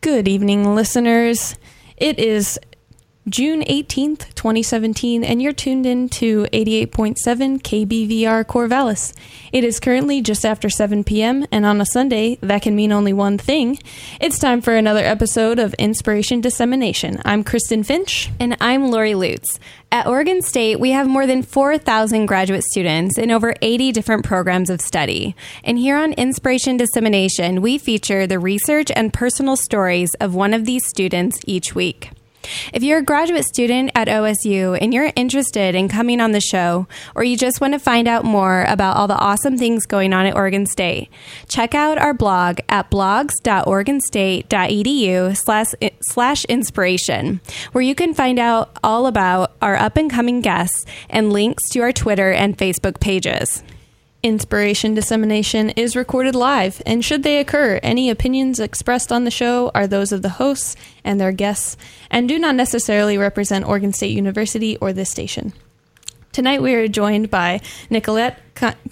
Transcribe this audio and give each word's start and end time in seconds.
Good 0.00 0.28
evening, 0.28 0.76
listeners. 0.76 1.56
It 1.96 2.20
is 2.20 2.56
June 3.28 3.62
18th, 3.62 4.34
2017, 4.34 5.22
and 5.22 5.42
you're 5.42 5.52
tuned 5.52 5.84
in 5.84 6.08
to 6.08 6.44
88.7 6.44 7.16
KBVR 7.60 8.44
Corvallis. 8.44 9.12
It 9.52 9.64
is 9.64 9.80
currently 9.80 10.22
just 10.22 10.46
after 10.46 10.70
7 10.70 11.04
p.m., 11.04 11.44
and 11.52 11.66
on 11.66 11.80
a 11.80 11.86
Sunday, 11.86 12.38
that 12.40 12.62
can 12.62 12.74
mean 12.74 12.90
only 12.90 13.12
one 13.12 13.36
thing. 13.36 13.78
It's 14.20 14.38
time 14.38 14.62
for 14.62 14.74
another 14.74 15.04
episode 15.04 15.58
of 15.58 15.74
Inspiration 15.74 16.40
Dissemination. 16.40 17.20
I'm 17.24 17.44
Kristen 17.44 17.82
Finch. 17.82 18.30
And 18.40 18.56
I'm 18.60 18.90
Lori 18.90 19.14
Lutz. 19.14 19.58
At 19.92 20.06
Oregon 20.06 20.40
State, 20.40 20.80
we 20.80 20.92
have 20.92 21.06
more 21.06 21.26
than 21.26 21.42
4,000 21.42 22.26
graduate 22.26 22.64
students 22.64 23.18
in 23.18 23.30
over 23.30 23.54
80 23.60 23.92
different 23.92 24.24
programs 24.24 24.70
of 24.70 24.80
study. 24.80 25.36
And 25.64 25.78
here 25.78 25.98
on 25.98 26.12
Inspiration 26.14 26.76
Dissemination, 26.76 27.60
we 27.60 27.76
feature 27.78 28.26
the 28.26 28.38
research 28.38 28.90
and 28.94 29.12
personal 29.12 29.56
stories 29.56 30.14
of 30.20 30.34
one 30.34 30.54
of 30.54 30.64
these 30.64 30.86
students 30.86 31.40
each 31.46 31.74
week. 31.74 32.10
If 32.72 32.82
you're 32.82 32.98
a 32.98 33.02
graduate 33.02 33.44
student 33.44 33.90
at 33.94 34.08
OSU 34.08 34.78
and 34.80 34.94
you're 34.94 35.12
interested 35.16 35.74
in 35.74 35.88
coming 35.88 36.20
on 36.20 36.32
the 36.32 36.40
show, 36.40 36.86
or 37.14 37.24
you 37.24 37.36
just 37.36 37.60
want 37.60 37.74
to 37.74 37.78
find 37.78 38.08
out 38.08 38.24
more 38.24 38.64
about 38.68 38.96
all 38.96 39.06
the 39.08 39.18
awesome 39.18 39.58
things 39.58 39.86
going 39.86 40.12
on 40.12 40.26
at 40.26 40.36
Oregon 40.36 40.66
State, 40.66 41.10
check 41.48 41.74
out 41.74 41.98
our 41.98 42.14
blog 42.14 42.60
at 42.68 42.90
blogs.oregonstate.edu 42.90 45.36
slash, 45.36 45.68
slash 46.02 46.44
inspiration, 46.46 47.40
where 47.72 47.82
you 47.82 47.94
can 47.94 48.14
find 48.14 48.38
out 48.38 48.78
all 48.82 49.06
about 49.06 49.52
our 49.60 49.76
up 49.76 49.96
and 49.96 50.10
coming 50.10 50.40
guests 50.40 50.86
and 51.10 51.32
links 51.32 51.68
to 51.70 51.80
our 51.80 51.92
Twitter 51.92 52.32
and 52.32 52.56
Facebook 52.56 53.00
pages. 53.00 53.62
Inspiration 54.20 54.94
dissemination 54.94 55.70
is 55.70 55.94
recorded 55.94 56.34
live, 56.34 56.82
and 56.84 57.04
should 57.04 57.22
they 57.22 57.38
occur, 57.38 57.78
any 57.84 58.10
opinions 58.10 58.58
expressed 58.58 59.12
on 59.12 59.22
the 59.22 59.30
show 59.30 59.70
are 59.76 59.86
those 59.86 60.10
of 60.10 60.22
the 60.22 60.28
hosts 60.28 60.74
and 61.04 61.20
their 61.20 61.30
guests, 61.30 61.76
and 62.10 62.28
do 62.28 62.36
not 62.36 62.56
necessarily 62.56 63.16
represent 63.16 63.64
Oregon 63.64 63.92
State 63.92 64.10
University 64.10 64.76
or 64.78 64.92
this 64.92 65.08
station. 65.08 65.52
Tonight 66.32 66.62
we 66.62 66.74
are 66.74 66.88
joined 66.88 67.30
by 67.30 67.60
Nicolette 67.90 68.40
Con-. 68.56 68.74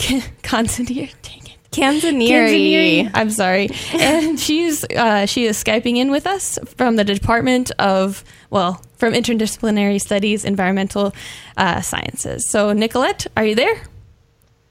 Canzanieri. 1.73 3.11
I'm 3.13 3.31
sorry, 3.31 3.69
and 3.95 4.39
she's 4.47 4.85
uh, 4.85 5.27
she 5.27 5.47
is 5.47 5.63
skyping 5.63 5.97
in 5.97 6.13
with 6.13 6.29
us 6.29 6.57
from 6.77 6.95
the 6.95 7.03
Department 7.03 7.73
of 7.81 8.23
well, 8.51 8.81
from 8.97 9.13
Interdisciplinary 9.13 10.01
Studies, 10.01 10.45
Environmental 10.45 11.13
uh, 11.57 11.81
Sciences. 11.81 12.49
So, 12.49 12.73
Nicolette, 12.73 13.27
are 13.37 13.45
you 13.45 13.57
there? 13.57 13.83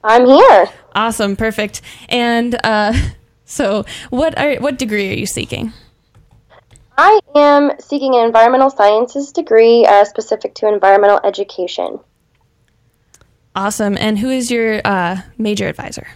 I'm 0.04 0.26
here. 0.26 0.68
Awesome, 0.94 1.36
perfect. 1.36 1.82
And 2.08 2.58
uh, 2.64 2.92
so, 3.44 3.84
what 4.10 4.38
are 4.38 4.56
what 4.56 4.78
degree 4.78 5.10
are 5.10 5.16
you 5.16 5.26
seeking? 5.26 5.72
I 6.98 7.20
am 7.34 7.72
seeking 7.78 8.14
an 8.14 8.24
environmental 8.24 8.70
sciences 8.70 9.32
degree 9.32 9.84
uh, 9.84 10.04
specific 10.04 10.54
to 10.56 10.68
environmental 10.68 11.20
education. 11.24 12.00
Awesome. 13.54 13.96
And 13.98 14.18
who 14.18 14.30
is 14.30 14.50
your 14.50 14.80
uh, 14.84 15.22
major 15.38 15.68
advisor? 15.68 16.06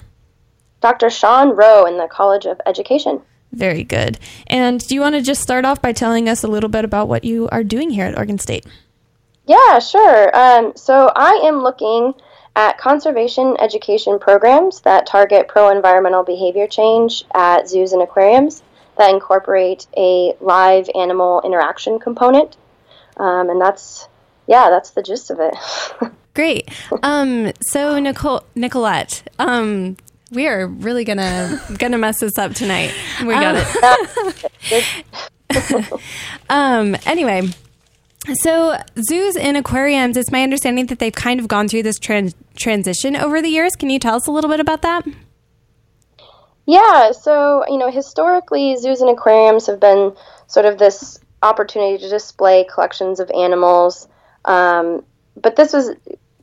Dr. 0.80 1.10
Shawn 1.10 1.54
Rowe 1.54 1.84
in 1.84 1.98
the 1.98 2.08
College 2.08 2.46
of 2.46 2.60
Education. 2.66 3.20
Very 3.52 3.84
good. 3.84 4.18
And 4.46 4.86
do 4.86 4.94
you 4.94 5.00
want 5.00 5.16
to 5.16 5.22
just 5.22 5.42
start 5.42 5.64
off 5.64 5.82
by 5.82 5.92
telling 5.92 6.28
us 6.28 6.44
a 6.44 6.48
little 6.48 6.68
bit 6.68 6.84
about 6.84 7.08
what 7.08 7.24
you 7.24 7.48
are 7.50 7.64
doing 7.64 7.90
here 7.90 8.06
at 8.06 8.16
Oregon 8.16 8.38
State? 8.38 8.64
Yeah, 9.46 9.78
sure. 9.80 10.36
Um, 10.36 10.72
so 10.76 11.10
I 11.16 11.42
am 11.44 11.62
looking 11.62 12.14
at 12.56 12.78
conservation 12.78 13.56
education 13.60 14.18
programs 14.18 14.80
that 14.80 15.06
target 15.06 15.48
pro 15.48 15.70
environmental 15.70 16.22
behavior 16.22 16.66
change 16.66 17.24
at 17.34 17.68
zoos 17.68 17.92
and 17.92 18.02
aquariums 18.02 18.62
that 18.98 19.10
incorporate 19.10 19.86
a 19.96 20.34
live 20.40 20.88
animal 20.94 21.40
interaction 21.44 21.98
component. 21.98 22.56
Um, 23.16 23.50
and 23.50 23.60
that's, 23.60 24.08
yeah, 24.46 24.70
that's 24.70 24.90
the 24.90 25.02
gist 25.02 25.30
of 25.30 25.38
it. 25.40 25.54
Great. 26.34 26.68
Um, 27.02 27.52
so, 27.60 27.98
Nicole, 27.98 28.44
Nicolette, 28.54 29.28
um, 29.38 29.96
we 30.30 30.46
are 30.46 30.66
really 30.66 31.04
gonna 31.04 31.60
gonna 31.76 31.98
mess 31.98 32.20
this 32.20 32.38
up 32.38 32.54
tonight. 32.54 32.94
We 33.20 33.30
got 33.34 33.56
it. 34.70 34.84
um, 36.48 36.96
anyway, 37.04 37.48
so 38.34 38.76
zoos 39.00 39.36
and 39.36 39.56
aquariums. 39.56 40.16
It's 40.16 40.30
my 40.30 40.42
understanding 40.42 40.86
that 40.86 40.98
they've 40.98 41.14
kind 41.14 41.40
of 41.40 41.48
gone 41.48 41.68
through 41.68 41.82
this 41.82 41.98
trans- 41.98 42.34
transition 42.56 43.16
over 43.16 43.40
the 43.40 43.48
years. 43.48 43.76
Can 43.76 43.90
you 43.90 43.98
tell 43.98 44.16
us 44.16 44.26
a 44.26 44.30
little 44.30 44.50
bit 44.50 44.60
about 44.60 44.82
that? 44.82 45.06
Yeah. 46.66 47.12
So 47.12 47.64
you 47.68 47.78
know, 47.78 47.90
historically, 47.90 48.76
zoos 48.76 49.00
and 49.00 49.10
aquariums 49.10 49.66
have 49.66 49.80
been 49.80 50.14
sort 50.46 50.66
of 50.66 50.78
this 50.78 51.18
opportunity 51.42 51.98
to 51.98 52.08
display 52.08 52.64
collections 52.64 53.20
of 53.20 53.30
animals. 53.30 54.08
Um, 54.44 55.04
but 55.40 55.56
this 55.56 55.72
was 55.72 55.94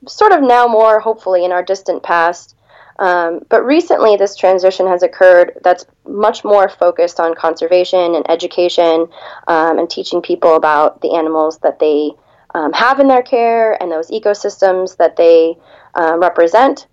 sort 0.07 0.31
of 0.31 0.41
now 0.41 0.67
more 0.67 0.99
hopefully 0.99 1.45
in 1.45 1.51
our 1.51 1.63
distant 1.63 2.03
past. 2.03 2.55
Um, 2.99 3.41
but 3.49 3.63
recently, 3.63 4.15
this 4.15 4.35
transition 4.35 4.87
has 4.87 5.03
occurred 5.03 5.59
that's 5.63 5.85
much 6.07 6.43
more 6.43 6.67
focused 6.67 7.19
on 7.19 7.35
conservation 7.35 8.15
and 8.15 8.29
education 8.29 9.07
um, 9.47 9.77
and 9.77 9.89
teaching 9.89 10.21
people 10.21 10.55
about 10.55 11.01
the 11.01 11.15
animals 11.15 11.59
that 11.59 11.79
they 11.79 12.11
um, 12.55 12.73
have 12.73 12.99
in 12.99 13.07
their 13.07 13.21
care 13.21 13.81
and 13.81 13.91
those 13.91 14.09
ecosystems 14.09 14.97
that 14.97 15.15
they 15.15 15.57
uh, 15.93 16.17
represent. 16.17 16.87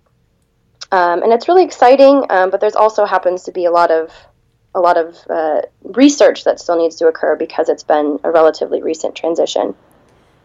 Um, 0.91 1.23
and 1.23 1.33
it's 1.33 1.47
really 1.47 1.63
exciting, 1.63 2.23
um, 2.29 2.51
but 2.51 2.61
there's 2.61 2.75
also 2.75 3.05
happens 3.05 3.43
to 3.43 3.51
be 3.51 3.65
a 3.65 3.71
lot 3.71 3.91
of 3.91 4.11
a 4.75 4.79
lot 4.79 4.97
of 4.97 5.15
uh, 5.29 5.61
research 5.83 6.43
that 6.43 6.59
still 6.59 6.77
needs 6.77 6.97
to 6.97 7.07
occur 7.07 7.37
because 7.37 7.69
it's 7.69 7.83
been 7.83 8.19
a 8.25 8.31
relatively 8.31 8.83
recent 8.83 9.15
transition. 9.15 9.73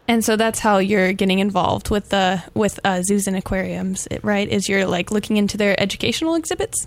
And 0.09 0.25
so 0.25 0.37
that's 0.37 0.59
how 0.59 0.79
you're 0.79 1.13
getting 1.13 1.39
involved 1.39 1.91
with 1.91 2.09
the 2.09 2.43
with 2.55 2.81
uh, 2.85 3.03
zoos 3.03 3.27
and 3.27 3.37
aquariums, 3.37 4.09
right? 4.23 4.49
Is 4.49 4.69
you're 4.69 4.87
like 4.87 5.11
looking 5.11 5.37
into 5.37 5.57
their 5.57 5.81
educational 5.81 6.35
exhibits? 6.35 6.87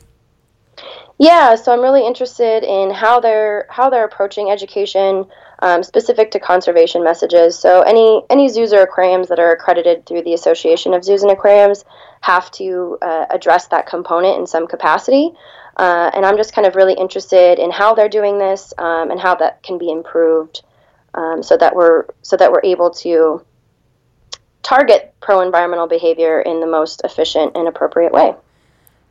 Yeah, 1.20 1.56
so 1.56 1.72
I'm 1.72 1.82
really 1.82 2.06
interested 2.06 2.64
in 2.64 2.92
how 2.92 3.20
they're 3.20 3.66
how 3.70 3.90
they're 3.90 4.06
approaching 4.06 4.50
education 4.50 5.26
um, 5.60 5.84
specific 5.84 6.32
to 6.32 6.40
conservation 6.40 7.04
messages. 7.04 7.58
So 7.58 7.82
any 7.82 8.24
any 8.30 8.50
zoos 8.50 8.74
or 8.74 8.82
aquariums 8.82 9.30
that 9.30 9.40
are 9.40 9.52
accredited 9.52 10.06
through 10.06 10.24
the 10.24 10.34
Association 10.34 10.94
of 10.94 11.04
Zoos 11.04 11.22
and 11.22 11.32
Aquariums 11.32 11.86
have 12.22 12.52
to 12.52 12.98
uh, 13.02 13.26
address 13.30 13.68
that 13.68 13.88
component 13.88 14.38
in 14.40 14.48
some 14.48 14.68
capacity. 14.68 15.32
Uh, 15.78 16.12
and 16.14 16.26
I'm 16.26 16.38
just 16.38 16.54
kind 16.54 16.68
of 16.68 16.76
really 16.76 16.94
interested 16.94 17.60
in 17.60 17.72
how 17.72 17.96
they're 17.96 18.10
doing 18.10 18.38
this 18.38 18.74
um, 18.78 19.10
and 19.10 19.20
how 19.20 19.36
that 19.36 19.64
can 19.64 19.78
be 19.78 19.90
improved 19.90 20.62
um, 21.14 21.44
so 21.44 21.58
that 21.58 21.76
we're 21.76 22.06
so 22.22 22.38
that 22.38 22.52
we're 22.52 22.62
able 22.64 22.90
to 22.92 23.44
target 24.64 25.14
pro 25.20 25.42
environmental 25.42 25.88
behavior 25.88 26.42
in 26.42 26.60
the 26.60 26.68
most 26.68 27.02
efficient 27.04 27.56
and 27.56 27.68
appropriate 27.68 28.12
way. 28.12 28.34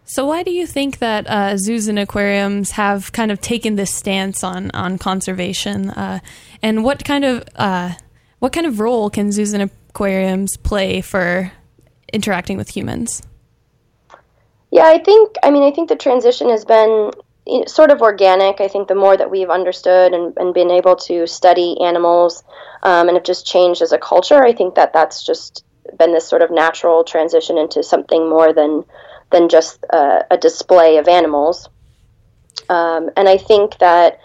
So, 0.05 0.27
why 0.27 0.43
do 0.43 0.51
you 0.51 0.67
think 0.67 0.99
that 0.99 1.27
uh, 1.29 1.57
zoos 1.57 1.87
and 1.87 1.99
aquariums 1.99 2.73
have 2.73 3.13
kind 3.13 3.31
of 3.31 3.41
taken 3.41 3.77
this 3.77 3.95
stance 3.95 4.43
on 4.43 4.71
on 4.73 4.99
conservation? 4.99 5.91
Uh, 5.91 6.19
and 6.63 6.83
what 6.83 7.05
kind 7.05 7.25
of 7.25 7.45
uh, 7.57 7.93
what 8.41 8.53
kind 8.53 8.67
of 8.67 8.81
role 8.81 9.11
can 9.11 9.31
zoos 9.31 9.53
and 9.53 9.71
aquariums 9.91 10.57
play 10.57 11.01
for 11.01 11.53
interacting 12.13 12.57
with 12.57 12.71
humans? 12.71 13.23
Yeah, 14.73 14.87
I 14.87 14.99
think. 14.99 15.37
I 15.43 15.51
mean, 15.51 15.63
I 15.63 15.71
think 15.71 15.89
the 15.89 15.97
transition 15.97 16.49
has 16.51 16.65
been 16.65 17.13
sort 17.67 17.91
of 17.91 18.03
organic. 18.03 18.61
I 18.61 18.69
think 18.69 18.89
the 18.89 18.95
more 18.95 19.17
that 19.17 19.31
we've 19.31 19.51
understood 19.51 20.15
and, 20.15 20.33
and 20.37 20.55
been 20.55 20.71
able 20.71 20.97
to 20.97 21.27
study 21.27 21.81
animals 21.81 22.45
um, 22.83 23.09
and 23.09 23.17
have 23.17 23.25
just 23.25 23.47
changed 23.47 23.83
as 23.83 23.93
a 23.93 23.99
culture, 23.99 24.43
I 24.45 24.53
think 24.53 24.75
that 24.77 24.93
that's 24.93 25.25
just 25.25 25.65
been 25.99 26.13
this 26.13 26.27
sort 26.27 26.43
of 26.43 26.51
natural 26.51 27.05
transition 27.05 27.59
into 27.59 27.83
something 27.83 28.29
more 28.29 28.53
than 28.53 28.85
than 29.31 29.49
just 29.49 29.85
uh, 29.91 30.23
a 30.31 30.37
display 30.37 30.99
of 30.99 31.09
animals. 31.09 31.69
Um, 32.69 33.11
and 33.17 33.29
I 33.29 33.39
think 33.39 33.79
that 33.79 34.19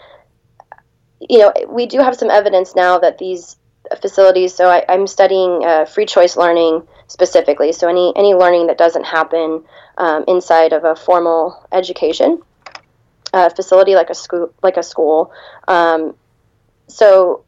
you 1.20 1.38
know 1.38 1.52
we 1.68 1.86
do 1.86 1.98
have 1.98 2.16
some 2.16 2.30
evidence 2.30 2.76
now 2.76 2.98
that 2.98 3.18
these 3.18 3.56
facilities. 4.00 4.54
So 4.54 4.68
I, 4.68 4.84
am 4.88 5.06
studying 5.06 5.64
uh, 5.64 5.86
free 5.86 6.06
choice 6.06 6.36
learning 6.36 6.86
specifically. 7.08 7.72
So 7.72 7.88
any 7.88 8.12
any 8.16 8.34
learning 8.34 8.68
that 8.68 8.78
doesn't 8.78 9.04
happen 9.04 9.64
um, 9.96 10.24
inside 10.28 10.72
of 10.72 10.84
a 10.84 10.94
formal 10.94 11.66
education 11.72 12.42
uh, 13.32 13.48
facility 13.50 13.94
like 13.94 14.10
a 14.10 14.14
school 14.14 14.52
like 14.62 14.76
a 14.76 14.82
school. 14.82 15.32
Um, 15.66 16.14
so 16.86 17.44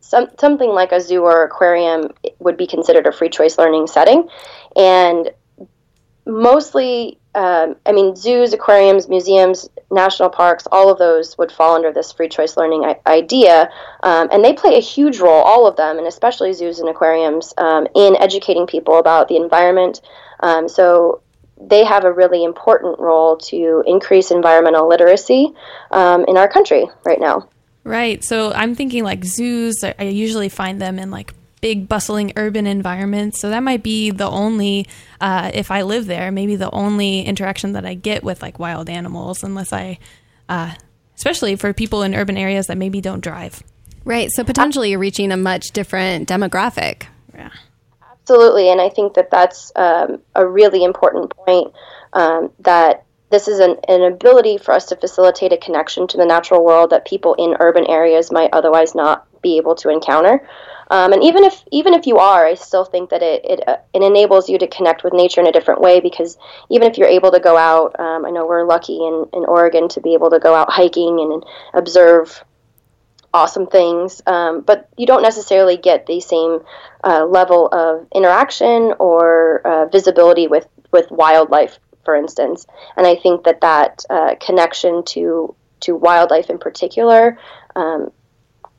some, 0.00 0.28
something 0.38 0.70
like 0.70 0.92
a 0.92 1.00
zoo 1.00 1.22
or 1.22 1.44
aquarium 1.44 2.12
would 2.38 2.56
be 2.56 2.66
considered 2.66 3.06
a 3.06 3.12
free 3.12 3.30
choice 3.30 3.56
learning 3.56 3.86
setting. 3.86 4.28
And 4.76 5.30
mostly 6.26 7.18
um, 7.34 7.76
i 7.84 7.92
mean 7.92 8.16
zoos 8.16 8.52
aquariums 8.52 9.08
museums 9.08 9.68
national 9.90 10.30
parks 10.30 10.66
all 10.72 10.90
of 10.90 10.98
those 10.98 11.36
would 11.36 11.52
fall 11.52 11.74
under 11.74 11.92
this 11.92 12.12
free 12.12 12.28
choice 12.28 12.56
learning 12.56 12.84
I- 12.84 13.00
idea. 13.06 13.70
Um, 14.02 14.28
and 14.32 14.44
they 14.44 14.52
play 14.52 14.76
a 14.76 14.80
huge 14.80 15.18
role 15.18 15.42
all 15.42 15.66
of 15.66 15.76
them 15.76 15.98
and 15.98 16.06
especially 16.06 16.52
zoos 16.52 16.78
and 16.78 16.88
aquariums 16.88 17.52
um, 17.58 17.86
in 17.94 18.16
educating 18.16 18.66
people 18.66 18.98
about 18.98 19.28
the 19.28 19.36
environment. 19.36 20.00
Um, 20.40 20.68
so 20.68 21.22
they 21.68 21.84
have 21.84 22.04
a 22.04 22.12
really 22.12 22.44
important 22.44 22.98
role 22.98 23.36
to 23.36 23.82
increase 23.86 24.30
environmental 24.30 24.88
literacy 24.88 25.52
um, 25.90 26.24
in 26.26 26.36
our 26.36 26.48
country 26.48 26.86
right 27.04 27.20
now. 27.20 27.48
Right. 27.84 28.24
So 28.24 28.52
I'm 28.52 28.74
thinking 28.74 29.04
like 29.04 29.24
zoos. 29.24 29.84
I 29.84 30.04
usually 30.04 30.48
find 30.48 30.80
them 30.80 30.98
in 30.98 31.10
like 31.10 31.34
big 31.60 31.88
bustling 31.88 32.32
urban 32.36 32.66
environments. 32.66 33.40
So 33.40 33.50
that 33.50 33.62
might 33.62 33.82
be 33.82 34.10
the 34.10 34.28
only, 34.28 34.86
uh, 35.20 35.50
if 35.54 35.70
I 35.70 35.82
live 35.82 36.06
there, 36.06 36.30
maybe 36.30 36.56
the 36.56 36.70
only 36.70 37.22
interaction 37.22 37.72
that 37.72 37.86
I 37.86 37.94
get 37.94 38.22
with 38.22 38.42
like 38.42 38.58
wild 38.58 38.88
animals, 38.88 39.42
unless 39.42 39.72
I, 39.72 39.98
uh, 40.48 40.74
especially 41.16 41.56
for 41.56 41.72
people 41.72 42.02
in 42.02 42.14
urban 42.14 42.36
areas 42.36 42.66
that 42.66 42.76
maybe 42.76 43.00
don't 43.00 43.20
drive. 43.20 43.62
Right. 44.04 44.30
So 44.32 44.44
potentially 44.44 44.90
you're 44.90 44.98
reaching 44.98 45.32
a 45.32 45.36
much 45.36 45.70
different 45.72 46.28
demographic. 46.28 47.06
Yeah. 47.34 47.50
Absolutely. 48.24 48.70
And 48.70 48.80
I 48.80 48.88
think 48.88 49.14
that 49.14 49.30
that's 49.30 49.70
um, 49.76 50.22
a 50.34 50.46
really 50.46 50.82
important 50.82 51.30
point 51.36 51.74
um, 52.14 52.50
that 52.60 53.04
this 53.30 53.48
is 53.48 53.58
an, 53.58 53.76
an 53.86 54.02
ability 54.02 54.56
for 54.56 54.72
us 54.72 54.86
to 54.86 54.96
facilitate 54.96 55.52
a 55.52 55.58
connection 55.58 56.06
to 56.08 56.16
the 56.16 56.24
natural 56.24 56.64
world 56.64 56.90
that 56.90 57.04
people 57.04 57.34
in 57.34 57.56
urban 57.60 57.86
areas 57.86 58.32
might 58.32 58.50
otherwise 58.54 58.94
not 58.94 59.26
be 59.42 59.58
able 59.58 59.74
to 59.74 59.90
encounter. 59.90 60.48
Um, 60.90 61.12
and 61.12 61.22
even 61.22 61.44
if 61.44 61.64
even 61.70 61.92
if 61.92 62.06
you 62.06 62.18
are, 62.18 62.46
I 62.46 62.54
still 62.54 62.84
think 62.84 63.10
that 63.10 63.22
it 63.22 63.44
it, 63.44 63.68
uh, 63.68 63.76
it 63.92 64.02
enables 64.02 64.48
you 64.48 64.58
to 64.58 64.66
connect 64.68 65.04
with 65.04 65.12
nature 65.12 65.40
in 65.40 65.46
a 65.46 65.52
different 65.52 65.80
way 65.80 66.00
because 66.00 66.38
even 66.70 66.90
if 66.90 66.96
you're 66.96 67.08
able 67.08 67.30
to 67.32 67.40
go 67.40 67.56
out, 67.56 67.98
um, 67.98 68.24
I 68.24 68.30
know 68.30 68.46
we're 68.46 68.64
lucky 68.64 68.96
in, 68.96 69.26
in 69.34 69.44
Oregon 69.44 69.88
to 69.90 70.00
be 70.00 70.14
able 70.14 70.30
to 70.30 70.38
go 70.38 70.54
out 70.54 70.70
hiking 70.70 71.20
and 71.20 71.44
observe 71.74 72.44
awesome 73.34 73.66
things, 73.66 74.22
um, 74.26 74.62
but 74.62 74.88
you 74.96 75.06
don't 75.06 75.22
necessarily 75.22 75.76
get 75.76 76.06
the 76.06 76.20
same 76.20 76.60
uh, 77.02 77.26
level 77.26 77.68
of 77.72 78.06
interaction 78.14 78.94
or 78.98 79.60
uh, 79.66 79.86
visibility 79.86 80.46
with 80.46 80.66
with 80.92 81.10
wildlife, 81.10 81.78
for 82.04 82.14
instance. 82.14 82.66
And 82.96 83.06
I 83.06 83.16
think 83.16 83.44
that 83.44 83.60
that 83.60 84.04
uh, 84.08 84.36
connection 84.40 85.02
to 85.06 85.54
to 85.80 85.96
wildlife 85.96 86.48
in 86.48 86.58
particular 86.58 87.36
um, 87.76 88.10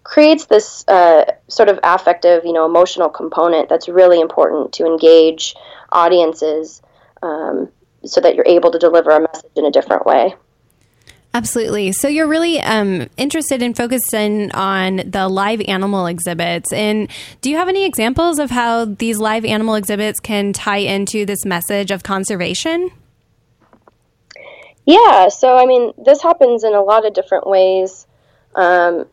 creates 0.04 0.46
this 0.46 0.88
uh, 0.88 1.26
sort 1.50 1.68
of 1.68 1.80
affective, 1.84 2.46
you 2.46 2.54
know, 2.54 2.66
emotional 2.66 3.10
component 3.10 3.68
that's 3.68 3.90
really 3.90 4.22
important 4.22 4.72
to 4.74 4.86
engage 4.86 5.56
audiences 5.92 6.82
um, 7.22 7.70
so 8.06 8.22
that 8.22 8.36
you're 8.36 8.48
able 8.48 8.72
to 8.72 8.80
deliver 8.80 9.10
a 9.12 9.20
message 9.20 9.52
in 9.56 9.66
a 9.66 9.72
different 9.72 10.06
way. 10.06 10.34
Absolutely. 11.36 11.92
So 11.92 12.08
you're 12.08 12.30
really 12.30 12.62
um, 12.62 13.10
interested 13.18 13.62
in 13.62 13.74
focusing 13.74 14.54
on 14.54 15.02
the 15.06 15.28
live 15.28 15.62
animal 15.68 16.06
exhibits. 16.06 16.72
And 16.72 17.10
do 17.42 17.50
you 17.50 17.58
have 17.58 17.68
any 17.68 17.84
examples 17.84 18.40
of 18.40 18.52
how 18.52 18.86
these 18.86 19.18
live 19.18 19.44
animal 19.44 19.76
exhibits 19.76 20.22
can 20.22 20.54
tie 20.54 20.78
into 20.78 21.26
this 21.26 21.44
message 21.44 21.92
of 21.92 22.04
conservation? 22.04 22.90
Yeah. 24.86 25.28
So, 25.28 25.58
I 25.58 25.66
mean, 25.66 25.92
this 25.98 26.24
happens 26.24 26.64
in 26.64 26.74
a 26.74 26.82
lot 26.82 27.06
of 27.06 27.14
different 27.14 27.46
ways. 27.48 28.08
Um, 28.56 29.06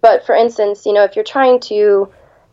but 0.00 0.24
for 0.26 0.36
instance, 0.36 0.86
you 0.86 0.92
know, 0.92 1.02
if 1.02 1.16
you're 1.16 1.24
trying 1.24 1.58
to 1.62 2.08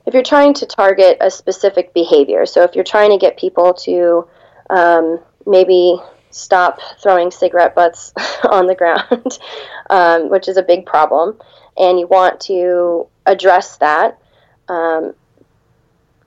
if 0.07 0.15
you're 0.15 0.23
trying 0.23 0.55
to 0.55 0.65
target 0.65 1.17
a 1.21 1.29
specific 1.29 1.93
behavior, 1.93 2.47
so 2.47 2.63
if 2.63 2.73
you're 2.73 2.83
trying 2.83 3.11
to 3.11 3.19
get 3.19 3.37
people 3.37 3.75
to 3.85 4.27
um, 4.71 5.19
maybe 5.45 6.01
stop 6.33 6.79
throwing 7.01 7.31
cigarette 7.31 7.75
butts 7.75 8.13
on 8.49 8.67
the 8.67 8.75
ground, 8.75 9.39
um, 9.89 10.29
which 10.29 10.47
is 10.47 10.57
a 10.57 10.63
big 10.63 10.85
problem, 10.85 11.39
and 11.77 11.99
you 11.99 12.07
want 12.07 12.39
to 12.41 13.07
address 13.25 13.77
that, 13.77 14.19
um, 14.67 15.13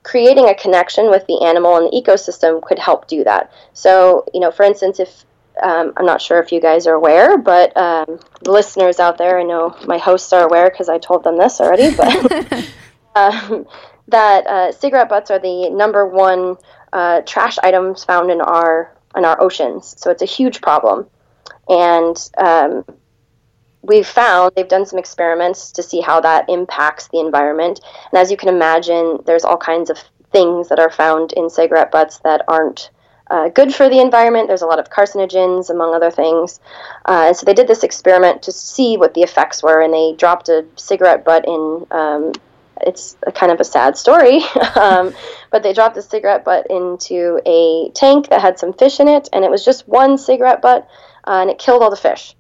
creating 0.03 0.49
a 0.49 0.55
connection 0.55 1.11
with 1.11 1.27
the 1.27 1.45
animal 1.45 1.77
and 1.77 1.87
the 1.87 2.01
ecosystem 2.01 2.63
could 2.63 2.79
help 2.79 3.09
do 3.09 3.25
that. 3.25 3.53
So, 3.73 4.25
you 4.33 4.41
know, 4.41 4.51
for 4.53 4.63
instance, 4.63 5.01
if 5.01 5.25
um, 5.63 5.93
I'm 5.97 6.07
not 6.07 6.21
sure 6.21 6.39
if 6.39 6.53
you 6.53 6.61
guys 6.61 6.87
are 6.87 6.95
aware, 6.95 7.39
but 7.39 7.77
um, 7.77 8.21
listeners 8.43 9.01
out 9.01 9.19
there, 9.19 9.41
I 9.41 9.43
know 9.43 9.77
my 9.87 9.99
hosts 9.99 10.33
are 10.33 10.47
aware 10.47 10.71
because 10.71 10.89
I 10.89 10.99
told 10.99 11.25
them 11.25 11.39
this 11.39 11.61
already, 11.61 11.95
but 11.97 12.69
um, 13.17 13.67
that 14.09 14.47
uh, 14.47 14.73
cigarette 14.73 15.09
butts 15.09 15.31
are 15.31 15.39
the 15.39 15.71
number 15.71 16.07
one 16.07 16.57
uh, 16.93 17.23
trash 17.23 17.59
items 17.63 18.05
found 18.05 18.31
in 18.31 18.41
our 18.41 18.96
in 19.17 19.25
our 19.25 19.41
oceans. 19.41 19.95
So 19.99 20.11
it's 20.11 20.23
a 20.23 20.27
huge 20.27 20.61
problem, 20.61 21.07
and 21.69 22.17
um, 22.39 22.85
we've 23.83 24.07
found 24.07 24.53
they've 24.55 24.69
done 24.69 24.87
some 24.87 24.99
experiments 24.99 25.73
to 25.73 25.83
see 25.83 26.01
how 26.01 26.21
that 26.21 26.49
impacts 26.49 27.09
the 27.09 27.21
environment. 27.21 27.81
And 28.13 28.21
as 28.21 28.31
you 28.31 28.37
can 28.37 28.49
imagine, 28.49 29.21
there's 29.27 29.45
all 29.45 29.57
kinds 29.57 29.91
of 29.91 29.99
things 30.33 30.69
that 30.69 30.79
are 30.79 30.91
found 30.91 31.33
in 31.33 31.49
cigarette 31.49 31.91
butts 31.91 32.19
that 32.19 32.43
aren't 32.49 32.91
uh, 33.31 33.49
good 33.49 33.75
for 33.75 33.89
the 33.89 34.01
environment. 34.01 34.49
There's 34.49 34.63
a 34.63 34.67
lot 34.67 34.79
of 34.79 34.91
carcinogens, 34.91 35.71
among 35.71 35.95
other 35.95 36.11
things. 36.11 36.61
Uh, 37.07 37.25
and 37.29 37.37
so 37.37 37.45
they 37.45 37.55
did 37.55 37.69
this 37.69 37.83
experiment 37.83 38.43
to 38.43 38.53
see 38.53 38.97
what 38.97 39.15
the 39.15 39.23
effects 39.23 39.63
were, 39.63 39.81
and 39.81 39.93
they 39.93 40.15
dropped 40.17 40.49
a 40.49 40.65
cigarette 40.77 41.25
butt 41.25 41.45
in. 41.47 41.87
Um, 41.91 42.33
it's 42.83 43.17
a 43.27 43.33
kind 43.33 43.53
of 43.53 43.61
a 43.61 43.65
sad 43.65 43.97
story, 43.97 44.43
um, 44.77 45.15
but 45.51 45.63
they 45.63 45.73
dropped 45.73 45.97
a 45.97 46.03
cigarette 46.03 46.45
butt 46.45 46.67
into 46.71 47.41
a 47.47 47.91
tank 47.95 48.29
that 48.29 48.41
had 48.41 48.59
some 48.59 48.73
fish 48.73 49.01
in 49.01 49.09
it, 49.09 49.29
and 49.33 49.45
it 49.45 49.51
was 49.51 49.65
just 49.65 49.89
one 49.89 50.19
cigarette 50.19 50.63
butt, 50.63 50.89
uh, 51.27 51.41
and 51.41 51.51
it 51.51 51.59
killed 51.59 51.83
all 51.83 51.91
the 51.91 51.97
fish. 51.97 52.35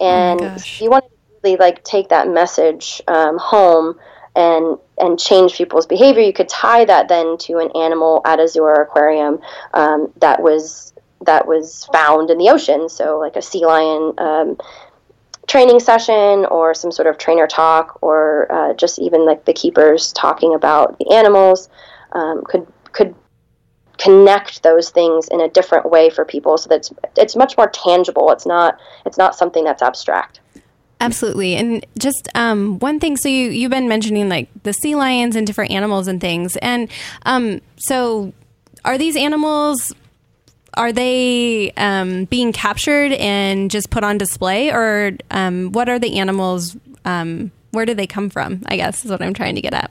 Oh 0.00 0.06
and 0.06 0.40
oh 0.42 0.56
you 0.78 0.90
want 0.90 1.04
to 1.04 1.10
really 1.42 1.56
like 1.56 1.82
take 1.84 2.08
that 2.08 2.28
message 2.28 3.00
um, 3.08 3.38
home 3.38 3.98
and 4.34 4.78
and 4.98 5.18
change 5.18 5.54
people's 5.54 5.86
behavior. 5.86 6.22
You 6.22 6.32
could 6.32 6.48
tie 6.48 6.84
that 6.84 7.08
then 7.08 7.38
to 7.38 7.58
an 7.58 7.70
animal 7.74 8.20
at 8.24 8.40
a 8.40 8.48
zoo 8.48 8.62
or 8.62 8.82
aquarium 8.82 9.40
um, 9.74 10.12
that 10.20 10.42
was 10.42 10.92
that 11.24 11.46
was 11.46 11.88
found 11.92 12.30
in 12.30 12.38
the 12.38 12.50
ocean. 12.50 12.88
So 12.88 13.18
like 13.18 13.36
a 13.36 13.42
sea 13.42 13.64
lion 13.64 14.14
um, 14.18 14.58
training 15.46 15.80
session 15.80 16.44
or 16.46 16.74
some 16.74 16.90
sort 16.90 17.06
of 17.06 17.18
trainer 17.18 17.46
talk 17.46 17.98
or 18.02 18.50
uh, 18.50 18.74
just 18.74 18.98
even 18.98 19.24
like 19.24 19.44
the 19.44 19.52
keepers 19.52 20.12
talking 20.12 20.54
about 20.54 20.98
the 20.98 21.10
animals 21.12 21.68
um, 22.12 22.42
could 22.44 22.66
could 22.92 23.14
connect 23.98 24.62
those 24.62 24.90
things 24.90 25.28
in 25.28 25.40
a 25.40 25.48
different 25.48 25.88
way 25.88 26.10
for 26.10 26.24
people 26.24 26.58
so 26.58 26.68
that's 26.68 26.92
it's, 27.16 27.34
much 27.34 27.56
more 27.56 27.68
tangible 27.68 28.30
it's 28.30 28.44
not 28.46 28.78
it's 29.06 29.16
not 29.16 29.34
something 29.34 29.64
that's 29.64 29.82
abstract 29.82 30.40
Absolutely. 30.98 31.56
And 31.56 31.84
just 31.98 32.26
um, 32.34 32.78
one 32.78 32.98
thing, 32.98 33.18
so 33.18 33.28
you, 33.28 33.50
you've 33.50 33.70
been 33.70 33.86
mentioning 33.86 34.30
like 34.30 34.48
the 34.62 34.72
sea 34.72 34.94
lions 34.94 35.36
and 35.36 35.46
different 35.46 35.70
animals 35.70 36.08
and 36.08 36.22
things. 36.22 36.56
And 36.56 36.90
um, 37.26 37.60
so 37.76 38.32
are 38.82 38.96
these 38.96 39.14
animals, 39.14 39.92
are 40.76 40.92
they 40.92 41.72
um, 41.72 42.24
being 42.26 42.52
captured 42.52 43.12
and 43.12 43.70
just 43.70 43.90
put 43.90 44.04
on 44.04 44.18
display? 44.18 44.70
Or 44.70 45.12
um, 45.30 45.72
what 45.72 45.88
are 45.88 45.98
the 45.98 46.18
animals, 46.18 46.76
um, 47.04 47.50
where 47.70 47.86
do 47.86 47.94
they 47.94 48.06
come 48.06 48.30
from? 48.30 48.62
I 48.66 48.76
guess 48.76 49.04
is 49.04 49.10
what 49.10 49.22
I'm 49.22 49.34
trying 49.34 49.54
to 49.54 49.60
get 49.60 49.74
at. 49.74 49.90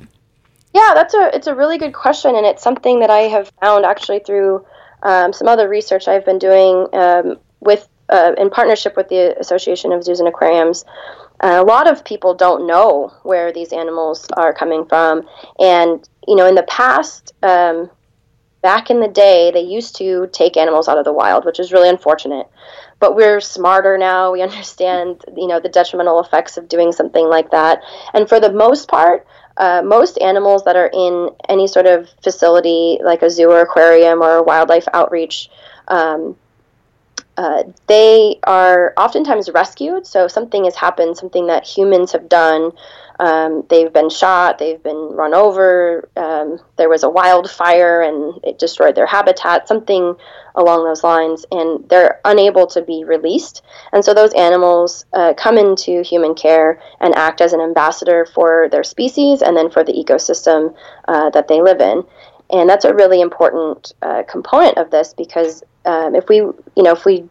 Yeah, 0.74 0.92
that's 0.94 1.14
a, 1.14 1.32
it's 1.34 1.48
a 1.48 1.56
really 1.56 1.78
good 1.78 1.94
question. 1.94 2.36
And 2.36 2.46
it's 2.46 2.62
something 2.62 3.00
that 3.00 3.10
I 3.10 3.22
have 3.22 3.52
found 3.62 3.86
actually 3.86 4.20
through 4.20 4.66
um, 5.04 5.34
some 5.34 5.48
other 5.48 5.70
research 5.70 6.08
I've 6.08 6.26
been 6.26 6.40
doing 6.40 6.88
with 7.62 7.88
uh, 8.10 8.34
in 8.38 8.50
partnership 8.50 8.96
with 8.96 9.10
the 9.10 9.38
Association 9.40 9.92
of 9.92 10.04
Zoos 10.04 10.20
and 10.20 10.30
Aquariums, 10.30 10.86
uh, 11.42 11.60
a 11.62 11.64
lot 11.64 11.90
of 11.90 12.06
people 12.06 12.34
don't 12.34 12.68
know 12.68 13.14
where 13.24 13.52
these 13.52 13.74
animals 13.74 14.28
are 14.38 14.54
coming 14.54 14.86
from. 14.86 15.28
And, 15.60 16.08
you 16.28 16.36
know, 16.36 16.46
in 16.46 16.56
the 16.56 16.64
past, 16.64 17.34
um, 17.44 17.90
back 18.66 18.90
in 18.90 19.00
the 19.00 19.08
day, 19.08 19.52
they 19.52 19.62
used 19.62 19.96
to 19.98 20.28
take 20.34 20.58
animals 20.58 20.88
out 20.88 20.98
of 20.98 21.06
the 21.06 21.14
wild, 21.14 21.46
which 21.46 21.60
is 21.60 21.72
really 21.72 21.88
unfortunate. 21.88 22.48
But 23.00 23.16
we're 23.16 23.40
smarter 23.40 23.96
now. 23.96 24.32
We 24.32 24.42
understand, 24.50 25.24
you 25.38 25.46
know, 25.46 25.60
the 25.60 25.70
detrimental 25.70 26.20
effects 26.20 26.58
of 26.58 26.68
doing 26.68 26.92
something 26.92 27.30
like 27.30 27.52
that. 27.52 27.84
And 28.16 28.28
for 28.28 28.40
the 28.40 28.52
most 28.52 28.88
part, 28.88 29.28
uh, 29.58 29.84
most 29.86 30.18
animals 30.18 30.64
that 30.64 30.76
are 30.76 30.90
in 30.92 31.30
any 31.48 31.68
sort 31.68 31.86
of 31.86 32.10
facility, 32.24 32.98
like 33.04 33.22
a 33.22 33.30
zoo 33.30 33.52
or 33.52 33.62
aquarium 33.62 34.24
or 34.24 34.38
a 34.38 34.44
wildlife 34.44 34.88
outreach, 34.94 35.52
um, 35.88 36.36
uh, 37.38 37.64
they 37.88 38.40
are 38.46 38.94
oftentimes 38.98 39.50
rescued. 39.50 40.08
So 40.08 40.28
something 40.28 40.66
has 40.66 40.76
happened, 40.76 41.18
something 41.18 41.48
that 41.48 41.66
humans 41.66 42.12
have 42.14 42.30
done. 42.30 42.72
Um, 43.20 43.64
they've 43.70 43.92
been 43.92 44.10
shot, 44.10 44.58
they've 44.58 44.82
been 44.84 45.12
run 45.14 45.34
over, 45.34 46.10
um, 46.18 46.60
there 46.76 46.90
was 46.90 47.04
a 47.04 47.10
wildfire 47.10 48.02
and 48.02 48.38
it 48.44 48.60
destroyed 48.60 48.96
their 48.96 49.06
habitat, 49.06 49.70
something 49.70 50.16
along 50.56 50.84
those 50.84 51.02
lines, 51.02 51.46
and 51.50 51.88
they're 51.88 52.20
unable 52.26 52.68
to 52.68 52.82
be 52.82 53.06
released. 53.06 53.62
And 53.94 54.04
so 54.04 54.14
those 54.14 54.34
animals 54.34 55.06
uh, 55.14 55.34
come 55.38 55.58
into 55.58 56.04
human 56.04 56.36
care 56.36 56.82
and 57.00 57.16
act 57.16 57.40
as 57.40 57.54
an 57.54 57.62
ambassador 57.62 58.26
for 58.26 58.68
their 58.70 58.84
species 58.84 59.42
and 59.42 59.56
then 59.56 59.72
for 59.72 59.84
the 59.84 59.94
ecosystem 59.94 60.76
uh, 61.08 61.30
that 61.30 61.48
they 61.48 61.62
live 61.62 61.80
in. 61.80 62.04
And 62.50 62.70
that's 62.70 62.86
a 62.86 62.94
really 62.94 63.22
important 63.22 63.94
uh, 64.02 64.24
component 64.28 64.78
of 64.78 64.92
this 64.92 65.14
because 65.14 65.64
um, 65.86 66.16
if 66.16 66.28
we, 66.28 66.38
you 66.38 66.84
know, 66.84 66.92
if 66.92 67.06
we 67.06 67.28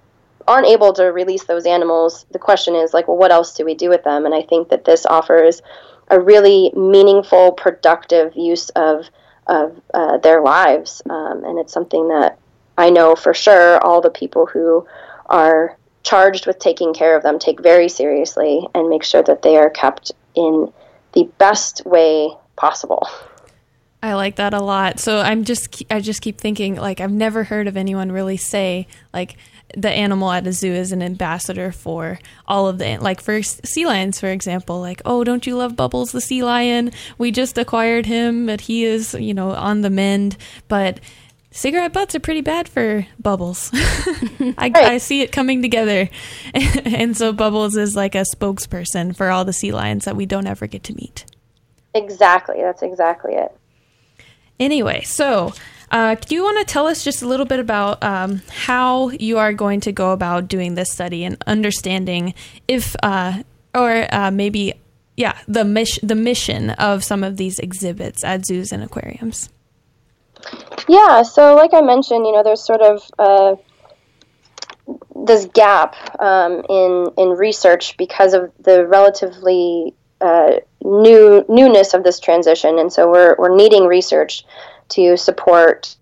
aren't 0.46 0.66
able 0.66 0.92
to 0.92 1.04
release 1.04 1.44
those 1.44 1.66
animals, 1.66 2.26
the 2.30 2.38
question 2.38 2.75
is 2.75 2.92
like, 2.92 3.08
well, 3.08 3.16
what 3.16 3.32
else 3.32 3.54
do 3.54 3.64
we 3.64 3.75
do 3.75 3.88
with 3.88 4.04
them? 4.04 4.26
And 4.26 4.34
I 4.34 4.42
think 4.42 4.68
that 4.68 4.84
this 4.84 5.06
offers 5.06 5.62
a 6.08 6.20
really 6.20 6.70
meaningful, 6.76 7.52
productive 7.52 8.34
use 8.37 8.70
of 8.70 9.06
of 9.46 9.78
uh, 9.92 10.16
their 10.18 10.40
lives, 10.40 11.02
um, 11.11 11.44
and 11.44 11.58
it's 11.58 11.73
something 11.73 12.08
that 12.08 12.38
I 12.78 12.88
know 12.88 13.14
for 13.14 13.34
sure 13.34 13.78
all 13.84 14.00
the 14.00 14.08
people 14.11 14.46
who 14.46 14.87
are 15.26 15.76
charged 16.02 16.46
with 16.46 16.58
taking 16.58 16.94
care 16.94 17.14
of 17.14 17.23
them 17.23 17.38
take 17.38 17.61
very 17.61 17.88
seriously 17.88 18.66
and 18.75 18.88
make 18.88 19.04
sure 19.04 19.23
that 19.23 19.42
they 19.42 19.56
are 19.56 19.68
kept 19.68 20.12
in 20.34 20.73
the 21.12 21.28
best 21.38 21.84
way 21.84 22.30
possible. 22.56 23.06
I 24.04 24.12
like 24.12 24.37
that 24.37 24.52
a 24.52 24.61
lot. 24.61 25.00
So 25.00 25.20
I'm 25.20 25.44
just 25.44 25.82
I 25.90 25.99
just 26.00 26.20
keep 26.20 26.38
thinking 26.38 26.75
like 26.75 27.00
I've 27.00 27.11
never 27.11 27.42
heard 27.42 27.66
of 27.66 27.75
anyone 27.75 28.12
really 28.12 28.37
say 28.37 28.87
like 29.14 29.38
the 29.75 29.88
animal 29.88 30.30
at 30.30 30.46
a 30.46 30.52
zoo 30.52 30.70
is 30.70 30.92
an 30.92 31.02
ambassador 31.02 31.73
for 31.73 32.18
all 32.46 32.68
of 32.68 32.76
the 32.76 32.99
like 32.99 33.23
for 33.23 33.42
sea 33.42 33.87
lions 33.87 34.20
for 34.20 34.26
example 34.26 34.78
like 34.78 35.00
oh 35.06 35.25
don't 35.25 35.46
you 35.46 35.56
love 35.56 35.75
bubbles 35.75 36.12
the 36.12 36.20
sea 36.20 36.44
lion? 36.44 36.92
We 37.16 37.30
just 37.30 37.56
acquired 37.56 38.04
him 38.04 38.44
but 38.44 38.61
he 38.61 38.84
is 38.84 39.14
you 39.14 39.32
know 39.32 39.52
on 39.52 39.80
the 39.80 39.88
mend. 39.88 40.37
But 40.68 41.00
cigarette 41.50 41.94
butts 41.94 42.14
are 42.14 42.20
pretty 42.20 42.42
bad 42.42 42.68
for 42.68 43.06
bubbles. 43.18 43.70
I, 43.75 44.52
right. 44.58 44.76
I, 44.76 44.99
see 44.99 45.23
it 45.23 45.32
coming 45.32 45.62
together. 45.62 46.11
And 46.84 47.16
so 47.16 47.32
bubbles 47.32 47.75
is 47.75 47.96
like 47.96 48.14
a 48.14 48.26
spokesperson 48.37 49.16
for 49.16 49.30
all 49.30 49.46
the 49.46 49.54
sea 49.54 49.73
lions 49.73 50.04
that 50.04 50.14
we 50.14 50.26
don't 50.26 50.46
ever 50.46 50.66
get 50.66 50.84
to 50.84 50.94
meet. 50.94 51.25
Exactly. 51.94 52.56
That's 52.61 52.82
exactly 52.82 53.32
it 53.32 53.50
anyway 54.58 55.02
so 55.02 55.52
uh, 55.94 56.16
do 56.16 56.34
you 56.34 56.42
want 56.42 56.58
to 56.58 56.64
tell 56.70 56.88
us 56.88 57.04
just 57.04 57.23
a 57.23 57.28
little 57.28 57.46
bit 57.46 57.61
about 57.61 58.02
um, 58.02 58.42
how 58.50 59.11
you 59.11 59.38
are 59.38 59.52
going 59.52 59.78
to 59.78 59.92
go 59.92 60.11
about 60.11 60.49
doing 60.49 60.75
this 60.75 60.90
study 60.90 61.25
and 61.25 61.40
understanding 61.46 62.34
if, 62.66 62.96
uh, 63.04 63.44
or 63.73 64.12
uh, 64.12 64.32
maybe, 64.32 64.75
yeah, 65.16 65.38
the 65.46 65.64
mission 65.64 66.04
the 66.04 66.16
mission 66.16 66.70
of 66.70 67.04
some 67.04 67.23
of 67.23 67.37
these 67.37 67.61
exhibits 67.61 68.25
at 68.25 68.44
zoos 68.44 68.73
and 68.73 68.82
aquariums? 68.82 69.50
Yeah, 70.88 71.23
so 71.23 71.54
like 71.54 71.73
I 71.73 71.80
mentioned, 71.80 72.26
you 72.26 72.32
know, 72.32 72.42
there's 72.42 72.64
sort 72.64 72.82
of 72.82 73.02
uh, 73.16 73.54
this 75.25 75.46
gap 75.54 75.94
um, 76.20 76.64
in 76.68 77.12
in 77.16 77.28
research 77.30 77.96
because 77.96 78.34
of 78.34 78.50
the 78.58 78.84
relatively 78.84 79.94
uh, 80.25 80.61
new 80.83 81.45
newness 81.49 81.95
of 81.95 82.02
this 82.02 82.19
transition, 82.19 82.78
and 82.78 82.93
so 82.93 83.11
we're 83.11 83.37
we're 83.38 83.54
needing 83.54 83.87
research 83.87 84.45
to 84.90 85.16
support 85.16 85.97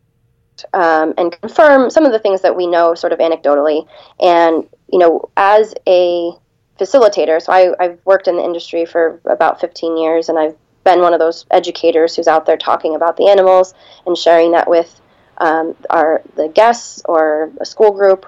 um, 0.73 1.15
and 1.19 1.39
confirm 1.41 1.91
some 1.91 2.05
of 2.05 2.13
the 2.13 2.19
things 2.19 2.43
that 2.43 2.57
we 2.57 2.67
know 2.67 2.95
sort 2.95 3.13
of 3.13 3.19
anecdotally. 3.19 3.87
And, 4.21 4.69
you 4.93 4.99
know, 4.99 5.31
as 5.37 5.75
a 5.87 6.33
facilitator, 6.79 7.41
so 7.41 7.53
I, 7.53 7.75
I've 7.83 7.99
worked 8.05 8.29
in 8.29 8.37
the 8.37 8.45
industry 8.45 8.85
for 8.85 9.21
about 9.25 9.61
15 9.61 9.97
years 9.97 10.29
and 10.29 10.39
I've 10.39 10.57
been 10.85 11.01
one 11.01 11.15
of 11.15 11.21
those 11.21 11.47
educators 11.51 12.17
who's 12.17 12.27
out 12.27 12.47
there 12.47 12.57
talking 12.57 12.95
about 12.95 13.17
the 13.17 13.29
animals 13.29 13.75
and 14.07 14.17
sharing 14.17 14.53
that 14.53 14.69
with 14.69 15.01
um, 15.39 15.77
our 15.91 16.23
the 16.37 16.49
guests 16.49 17.03
or 17.05 17.51
a 17.61 17.65
school 17.65 17.93
group. 17.93 18.27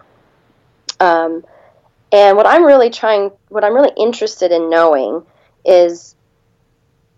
Um, 1.01 1.45
and 2.13 2.37
what 2.37 2.47
I'm 2.47 2.65
really 2.65 2.91
trying, 2.91 3.33
what 3.49 3.65
I'm 3.65 3.75
really 3.75 3.93
interested 3.97 4.53
in 4.53 4.71
knowing 4.71 5.25
is 5.65 6.15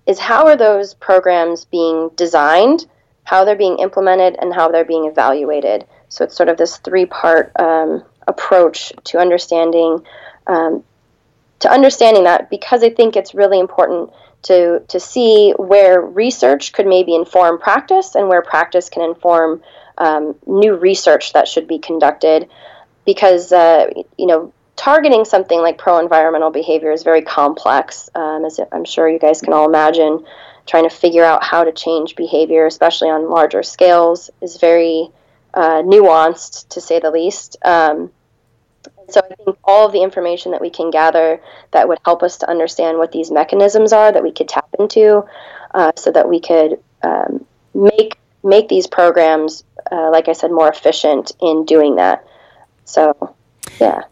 is 0.06 0.18
how 0.18 0.46
are 0.46 0.56
those 0.56 0.94
programs 0.94 1.64
being 1.64 2.10
designed 2.14 2.86
how 3.26 3.44
they're 3.44 3.56
being 3.56 3.80
implemented, 3.80 4.36
and 4.40 4.54
how 4.54 4.70
they're 4.70 4.84
being 4.84 5.06
evaluated. 5.06 5.84
So 6.08 6.24
it's 6.24 6.36
sort 6.36 6.48
of 6.48 6.56
this 6.56 6.78
three 6.78 7.06
part 7.06 7.52
um, 7.58 8.04
approach 8.26 8.92
to 9.04 9.18
understanding. 9.18 10.06
Um, 10.46 10.84
to 11.58 11.70
understanding 11.70 12.24
that 12.24 12.50
because 12.50 12.84
I 12.84 12.90
think 12.90 13.16
it's 13.16 13.34
really 13.34 13.58
important 13.58 14.10
to 14.42 14.80
to 14.88 15.00
see 15.00 15.52
where 15.56 16.00
research 16.00 16.72
could 16.72 16.86
maybe 16.86 17.16
inform 17.16 17.58
practice 17.58 18.14
and 18.14 18.28
where 18.28 18.42
practice 18.42 18.88
can 18.88 19.02
inform 19.02 19.62
um, 19.98 20.36
new 20.46 20.76
research 20.76 21.32
that 21.32 21.48
should 21.48 21.66
be 21.66 21.78
conducted 21.78 22.48
because 23.04 23.50
uh, 23.50 23.90
you 24.16 24.26
know 24.26 24.52
targeting 24.76 25.24
something 25.24 25.60
like 25.60 25.78
pro 25.78 25.98
environmental 25.98 26.50
behavior 26.50 26.92
is 26.92 27.02
very 27.02 27.22
complex 27.22 28.08
um, 28.14 28.44
as 28.44 28.60
I'm 28.72 28.84
sure 28.84 29.08
you 29.08 29.18
guys 29.18 29.40
can 29.40 29.52
all 29.52 29.68
imagine 29.68 30.24
trying 30.66 30.88
to 30.88 30.94
figure 30.94 31.24
out 31.24 31.42
how 31.42 31.64
to 31.64 31.72
change 31.72 32.16
behavior, 32.16 32.66
especially 32.66 33.08
on 33.08 33.30
larger 33.30 33.62
scales, 33.62 34.30
is 34.40 34.58
very 34.58 35.08
uh, 35.54 35.82
nuanced 35.82 36.68
to 36.68 36.80
say 36.80 37.00
the 37.00 37.10
least. 37.10 37.56
Um, 37.64 38.10
so 39.08 39.20
I 39.20 39.34
think 39.34 39.56
all 39.64 39.86
of 39.86 39.92
the 39.92 40.02
information 40.02 40.52
that 40.52 40.60
we 40.60 40.70
can 40.70 40.90
gather 40.90 41.40
that 41.70 41.88
would 41.88 41.98
help 42.04 42.22
us 42.22 42.38
to 42.38 42.50
understand 42.50 42.98
what 42.98 43.12
these 43.12 43.30
mechanisms 43.30 43.92
are 43.92 44.10
that 44.10 44.22
we 44.22 44.32
could 44.32 44.48
tap 44.48 44.68
into, 44.78 45.24
uh, 45.74 45.92
so 45.96 46.10
that 46.10 46.28
we 46.28 46.40
could 46.40 46.80
um, 47.02 47.46
make 47.74 48.18
make 48.42 48.68
these 48.68 48.86
programs, 48.86 49.64
uh, 49.90 50.10
like 50.10 50.28
I 50.28 50.32
said, 50.32 50.50
more 50.50 50.68
efficient 50.68 51.32
in 51.40 51.64
doing 51.64 51.96
that. 51.96 52.26
So, 52.84 53.34
yeah. 53.80 54.02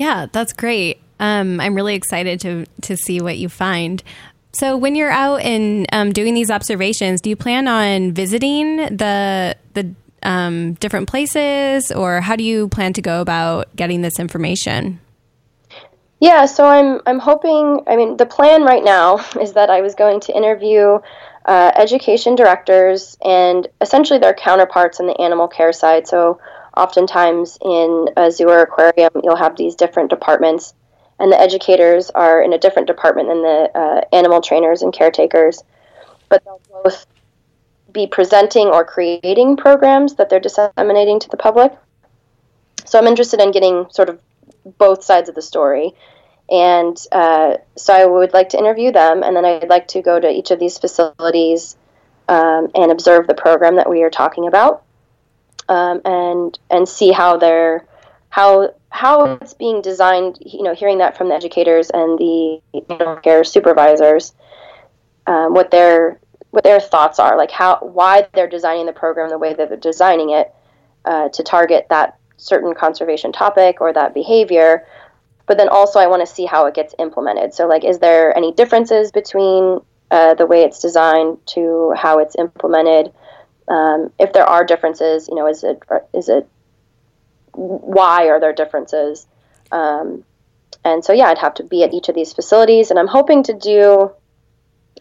Yeah, 0.00 0.26
that's 0.32 0.54
great. 0.54 0.98
Um, 1.20 1.60
I'm 1.60 1.74
really 1.74 1.94
excited 1.94 2.40
to 2.40 2.64
to 2.80 2.96
see 2.96 3.20
what 3.20 3.36
you 3.36 3.50
find. 3.50 4.02
So, 4.52 4.78
when 4.78 4.94
you're 4.94 5.10
out 5.10 5.42
and 5.42 5.86
um, 5.92 6.12
doing 6.12 6.32
these 6.32 6.50
observations, 6.50 7.20
do 7.20 7.28
you 7.28 7.36
plan 7.36 7.68
on 7.68 8.12
visiting 8.12 8.76
the 8.76 9.58
the 9.74 9.94
um, 10.22 10.72
different 10.74 11.06
places, 11.06 11.92
or 11.92 12.22
how 12.22 12.34
do 12.34 12.42
you 12.42 12.68
plan 12.68 12.94
to 12.94 13.02
go 13.02 13.20
about 13.20 13.76
getting 13.76 14.00
this 14.00 14.18
information? 14.18 15.00
Yeah, 16.18 16.46
so 16.46 16.64
I'm 16.64 17.02
I'm 17.04 17.18
hoping. 17.18 17.82
I 17.86 17.96
mean, 17.96 18.16
the 18.16 18.24
plan 18.24 18.62
right 18.62 18.82
now 18.82 19.18
is 19.40 19.52
that 19.52 19.68
I 19.68 19.82
was 19.82 19.94
going 19.94 20.20
to 20.20 20.34
interview 20.34 20.98
uh, 21.44 21.72
education 21.76 22.36
directors 22.36 23.18
and 23.22 23.68
essentially 23.82 24.18
their 24.18 24.34
counterparts 24.34 24.98
in 24.98 25.06
the 25.06 25.20
animal 25.20 25.46
care 25.46 25.74
side. 25.74 26.08
So, 26.08 26.40
oftentimes 26.80 27.58
in 27.60 28.08
a 28.16 28.30
zoo 28.30 28.48
or 28.48 28.62
aquarium, 28.62 29.12
you'll 29.22 29.36
have 29.36 29.56
these 29.56 29.74
different 29.74 30.10
departments 30.10 30.74
and 31.20 31.30
the 31.30 31.38
educators 31.38 32.10
are 32.10 32.42
in 32.42 32.54
a 32.54 32.58
different 32.58 32.88
department 32.88 33.28
than 33.28 33.42
the 33.42 33.70
uh, 33.74 34.16
animal 34.16 34.40
trainers 34.40 34.80
and 34.82 34.92
caretakers. 34.92 35.62
But 36.30 36.42
they'll 36.44 36.62
both 36.82 37.06
be 37.92 38.06
presenting 38.06 38.68
or 38.68 38.84
creating 38.84 39.58
programs 39.58 40.14
that 40.14 40.30
they're 40.30 40.40
disseminating 40.40 41.20
to 41.20 41.28
the 41.28 41.36
public. 41.36 41.72
So 42.86 42.98
I'm 42.98 43.06
interested 43.06 43.40
in 43.40 43.50
getting 43.52 43.86
sort 43.90 44.08
of 44.08 44.20
both 44.78 45.04
sides 45.04 45.28
of 45.28 45.34
the 45.34 45.42
story. 45.42 45.92
And 46.50 46.96
uh, 47.12 47.58
so 47.76 47.92
I 47.92 48.06
would 48.06 48.32
like 48.32 48.48
to 48.50 48.58
interview 48.58 48.90
them, 48.90 49.22
and 49.22 49.36
then 49.36 49.44
I'd 49.44 49.68
like 49.68 49.88
to 49.88 50.02
go 50.02 50.18
to 50.18 50.28
each 50.28 50.50
of 50.50 50.58
these 50.58 50.78
facilities 50.78 51.76
um, 52.28 52.70
and 52.74 52.90
observe 52.90 53.26
the 53.26 53.34
program 53.34 53.76
that 53.76 53.90
we 53.90 54.02
are 54.02 54.10
talking 54.10 54.48
about, 54.48 54.84
um, 55.70 56.02
and 56.04 56.58
and 56.68 56.86
see 56.86 57.12
how 57.12 57.38
they're 57.38 57.86
how 58.28 58.74
how 58.90 59.24
it's 59.24 59.54
being 59.54 59.80
designed, 59.80 60.38
you 60.44 60.62
know, 60.62 60.74
hearing 60.74 60.98
that 60.98 61.16
from 61.16 61.28
the 61.28 61.34
educators 61.34 61.90
and 61.90 62.18
the 62.18 62.60
care 63.22 63.44
supervisors, 63.44 64.34
um, 65.26 65.54
what 65.54 65.70
their 65.70 66.20
what 66.50 66.64
their 66.64 66.80
thoughts 66.80 67.20
are, 67.20 67.38
like 67.38 67.52
how 67.52 67.78
why 67.78 68.26
they're 68.34 68.48
designing 68.48 68.86
the 68.86 68.92
program 68.92 69.30
the 69.30 69.38
way 69.38 69.54
that 69.54 69.68
they're 69.68 69.78
designing 69.78 70.30
it 70.30 70.52
uh, 71.04 71.28
to 71.30 71.42
target 71.44 71.86
that 71.88 72.18
certain 72.36 72.74
conservation 72.74 73.32
topic 73.32 73.80
or 73.80 73.92
that 73.92 74.12
behavior. 74.12 74.84
But 75.46 75.56
then 75.56 75.68
also, 75.68 75.98
I 76.00 76.08
want 76.08 76.26
to 76.26 76.32
see 76.32 76.46
how 76.46 76.66
it 76.66 76.74
gets 76.74 76.94
implemented. 76.98 77.54
So, 77.54 77.66
like, 77.66 77.84
is 77.84 77.98
there 77.98 78.36
any 78.36 78.52
differences 78.52 79.12
between 79.12 79.80
uh, 80.10 80.34
the 80.34 80.46
way 80.46 80.62
it's 80.62 80.80
designed 80.80 81.38
to 81.46 81.94
how 81.96 82.18
it's 82.18 82.36
implemented? 82.36 83.12
Um, 83.70 84.12
if 84.18 84.32
there 84.32 84.44
are 84.44 84.64
differences, 84.64 85.28
you 85.28 85.36
know, 85.36 85.46
is 85.46 85.62
it 85.62 85.80
is 86.12 86.28
it 86.28 86.46
why 87.52 88.28
are 88.28 88.40
there 88.40 88.52
differences? 88.52 89.28
Um, 89.70 90.24
and 90.84 91.04
so 91.04 91.12
yeah, 91.12 91.26
I'd 91.26 91.38
have 91.38 91.54
to 91.54 91.62
be 91.62 91.84
at 91.84 91.94
each 91.94 92.08
of 92.08 92.16
these 92.16 92.32
facilities, 92.32 92.90
and 92.90 92.98
I'm 92.98 93.06
hoping 93.06 93.44
to 93.44 93.54
do, 93.54 94.10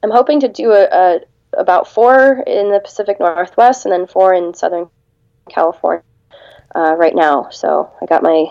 I'm 0.04 0.12
hoping 0.12 0.42
to 0.42 0.48
do 0.48 0.72
a, 0.72 0.84
a 0.84 1.20
about 1.58 1.88
four 1.88 2.44
in 2.46 2.72
the 2.72 2.80
Pacific 2.80 3.20
Northwest, 3.20 3.86
and 3.86 3.92
then 3.92 4.06
four 4.06 4.36
in 4.36 4.54
Southern 4.54 4.88
California 5.50 6.04
uh, 6.76 6.96
right 6.96 7.16
now. 7.16 7.50
So 7.50 7.92
I 8.00 8.06
got 8.06 8.22
my 8.22 8.46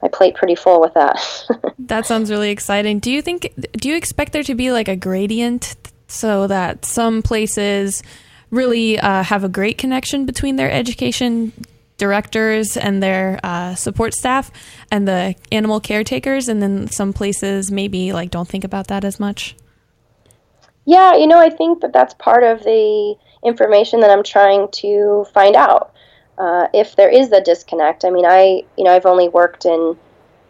my 0.00 0.08
plate 0.08 0.34
pretty 0.34 0.54
full 0.54 0.80
with 0.80 0.94
that. 0.94 1.20
that 1.78 2.06
sounds 2.06 2.30
really 2.30 2.50
exciting. 2.50 3.00
Do 3.00 3.10
you 3.10 3.20
think? 3.20 3.52
Do 3.72 3.90
you 3.90 3.96
expect 3.96 4.32
there 4.32 4.44
to 4.44 4.54
be 4.54 4.72
like 4.72 4.88
a 4.88 4.96
gradient 4.96 5.76
so 6.08 6.46
that 6.46 6.86
some 6.86 7.20
places 7.20 8.02
really 8.50 8.98
uh, 8.98 9.22
have 9.22 9.44
a 9.44 9.48
great 9.48 9.78
connection 9.78 10.26
between 10.26 10.56
their 10.56 10.70
education 10.70 11.52
directors 11.98 12.76
and 12.76 13.02
their 13.02 13.40
uh, 13.42 13.74
support 13.74 14.14
staff 14.14 14.50
and 14.90 15.08
the 15.08 15.34
animal 15.50 15.80
caretakers 15.80 16.48
and 16.48 16.62
then 16.62 16.88
some 16.88 17.12
places 17.12 17.70
maybe 17.70 18.12
like 18.12 18.30
don't 18.30 18.48
think 18.48 18.64
about 18.64 18.88
that 18.88 19.04
as 19.04 19.18
much. 19.18 19.56
Yeah 20.84 21.16
you 21.16 21.26
know 21.26 21.38
i 21.38 21.50
think 21.50 21.80
that 21.80 21.92
that's 21.92 22.14
part 22.14 22.44
of 22.44 22.62
the 22.62 23.16
information 23.44 24.00
that 24.00 24.10
i'm 24.10 24.22
trying 24.22 24.68
to 24.72 25.26
find 25.34 25.56
out 25.56 25.92
uh, 26.38 26.68
if 26.74 26.96
there 26.96 27.08
is 27.08 27.32
a 27.32 27.40
disconnect. 27.40 28.04
I 28.04 28.10
mean 28.10 28.24
i 28.24 28.62
you 28.78 28.84
know 28.84 28.92
i've 28.92 29.06
only 29.06 29.28
worked 29.28 29.64
in 29.64 29.96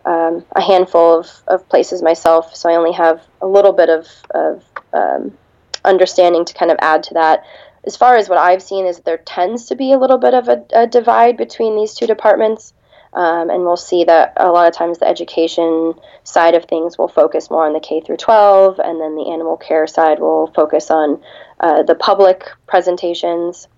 um, 0.05 0.45
a 0.55 0.61
handful 0.61 1.21
of, 1.21 1.31
of 1.49 1.69
places 1.69 2.03
myself 2.03 2.55
so 2.55 2.69
i 2.69 2.75
only 2.75 2.93
have 2.93 3.23
a 3.41 3.47
little 3.47 3.73
bit 3.73 3.89
of, 3.89 4.07
of 4.35 4.63
um, 4.93 5.37
understanding 5.85 6.45
to 6.45 6.53
kind 6.55 6.71
of 6.71 6.77
add 6.81 7.03
to 7.05 7.15
that 7.15 7.45
as 7.87 7.97
far 7.97 8.17
as 8.17 8.29
what 8.29 8.39
I've 8.39 8.63
seen 8.63 8.87
is 8.87 9.01
there 9.01 9.19
tends 9.19 9.67
to 9.67 9.77
be 9.77 9.93
a 9.93 9.99
little 9.99 10.19
bit 10.19 10.35
of 10.35 10.49
a, 10.49 10.65
a 10.73 10.87
divide 10.87 11.37
between 11.37 11.77
these 11.77 11.95
two 11.95 12.07
departments. 12.07 12.73
Um, 13.13 13.49
and 13.49 13.63
we'll 13.63 13.79
see 13.79 14.05
that 14.05 14.35
a 14.37 14.51
lot 14.51 14.69
of 14.69 14.75
times 14.75 14.99
the 14.99 15.09
education 15.09 15.95
side 16.25 16.55
of 16.55 16.67
things 16.67 16.99
will 16.99 17.09
focus 17.09 17.49
more 17.49 17.65
on 17.65 17.73
the 17.73 17.81
K 17.81 18.03
through 18.03 18.19
12, 18.19 18.79
and 18.79 19.01
then 19.01 19.15
the 19.15 19.31
animal 19.33 19.57
care 19.57 19.87
side 19.87 20.19
will 20.19 20.49
focus 20.49 20.91
on 20.91 21.23
uh, 21.59 21.83
the 21.85 21.95
public 21.95 22.45
presentations. 22.67 23.69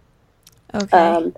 Okay. 0.75 0.97
Um, 0.97 1.37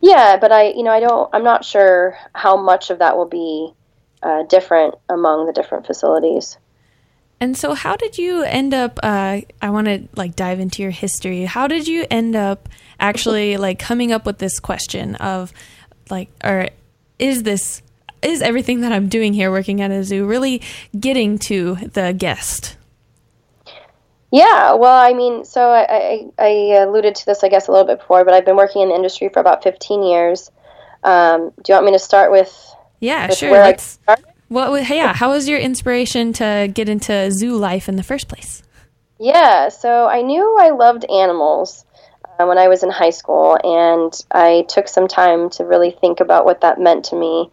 yeah, 0.00 0.38
but 0.40 0.50
I, 0.50 0.68
you 0.70 0.82
know, 0.82 0.92
I 0.92 1.00
don't, 1.00 1.28
I'm 1.34 1.44
not 1.44 1.64
sure 1.64 2.16
how 2.34 2.56
much 2.56 2.88
of 2.88 3.00
that 3.00 3.18
will 3.18 3.28
be 3.28 3.72
uh, 4.22 4.44
different 4.44 4.94
among 5.10 5.46
the 5.46 5.52
different 5.52 5.86
facilities. 5.86 6.56
And 7.44 7.58
so, 7.58 7.74
how 7.74 7.94
did 7.94 8.16
you 8.16 8.42
end 8.42 8.72
up? 8.72 8.98
Uh, 9.02 9.42
I 9.60 9.68
want 9.68 9.86
to 9.86 10.08
like 10.16 10.34
dive 10.34 10.60
into 10.60 10.80
your 10.80 10.90
history. 10.90 11.44
How 11.44 11.66
did 11.66 11.86
you 11.86 12.06
end 12.10 12.34
up 12.34 12.70
actually 12.98 13.58
like 13.58 13.78
coming 13.78 14.12
up 14.12 14.24
with 14.24 14.38
this 14.38 14.58
question 14.58 15.16
of 15.16 15.52
like, 16.08 16.30
or 16.42 16.70
is 17.18 17.42
this 17.42 17.82
is 18.22 18.40
everything 18.40 18.80
that 18.80 18.92
I'm 18.92 19.10
doing 19.10 19.34
here, 19.34 19.50
working 19.50 19.82
at 19.82 19.90
a 19.90 20.02
zoo, 20.04 20.24
really 20.24 20.62
getting 20.98 21.36
to 21.40 21.74
the 21.92 22.14
guest? 22.16 22.78
Yeah, 24.32 24.72
well, 24.72 24.96
I 24.96 25.12
mean, 25.12 25.44
so 25.44 25.68
I, 25.68 25.84
I, 25.90 26.30
I, 26.38 26.48
alluded 26.80 27.14
to 27.16 27.26
this, 27.26 27.44
I 27.44 27.50
guess, 27.50 27.68
a 27.68 27.72
little 27.72 27.86
bit 27.86 27.98
before, 27.98 28.24
but 28.24 28.32
I've 28.32 28.46
been 28.46 28.56
working 28.56 28.80
in 28.80 28.88
the 28.88 28.94
industry 28.94 29.28
for 29.28 29.40
about 29.40 29.62
15 29.62 30.02
years. 30.02 30.50
Um, 31.02 31.52
do 31.62 31.72
you 31.72 31.74
want 31.74 31.84
me 31.84 31.92
to 31.92 31.98
start 31.98 32.32
with? 32.32 32.74
Yeah, 33.00 33.28
with 33.28 33.36
sure. 33.36 33.50
Let's. 33.50 33.98
What? 34.54 34.88
Yeah. 34.88 35.12
How 35.12 35.30
was 35.30 35.48
your 35.48 35.58
inspiration 35.58 36.32
to 36.34 36.70
get 36.72 36.88
into 36.88 37.30
zoo 37.32 37.56
life 37.56 37.88
in 37.88 37.96
the 37.96 38.02
first 38.02 38.28
place? 38.28 38.62
Yeah. 39.18 39.68
So 39.68 40.06
I 40.06 40.22
knew 40.22 40.56
I 40.58 40.70
loved 40.70 41.04
animals 41.06 41.84
uh, 42.38 42.46
when 42.46 42.58
I 42.58 42.68
was 42.68 42.82
in 42.82 42.90
high 42.90 43.10
school, 43.10 43.58
and 43.64 44.12
I 44.30 44.64
took 44.68 44.88
some 44.88 45.08
time 45.08 45.50
to 45.50 45.64
really 45.64 45.90
think 45.90 46.20
about 46.20 46.44
what 46.44 46.60
that 46.60 46.80
meant 46.80 47.06
to 47.06 47.16
me 47.16 47.50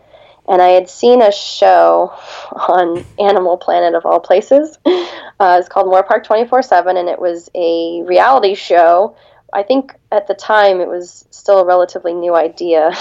and 0.47 0.61
I 0.61 0.69
had 0.69 0.89
seen 0.89 1.21
a 1.21 1.31
show 1.31 2.13
on 2.51 3.05
Animal 3.19 3.57
Planet 3.57 3.95
of 3.95 4.05
all 4.05 4.19
places. 4.19 4.77
Uh, 4.85 5.57
it's 5.59 5.69
called 5.69 5.87
Moorpark 5.87 6.23
24 6.23 6.61
7, 6.61 6.97
and 6.97 7.09
it 7.09 7.19
was 7.19 7.49
a 7.55 8.03
reality 8.03 8.53
show. 8.55 9.15
I 9.53 9.63
think 9.63 9.93
at 10.11 10.27
the 10.27 10.33
time 10.33 10.79
it 10.79 10.87
was 10.87 11.25
still 11.31 11.59
a 11.59 11.65
relatively 11.65 12.13
new 12.13 12.35
idea, 12.35 12.91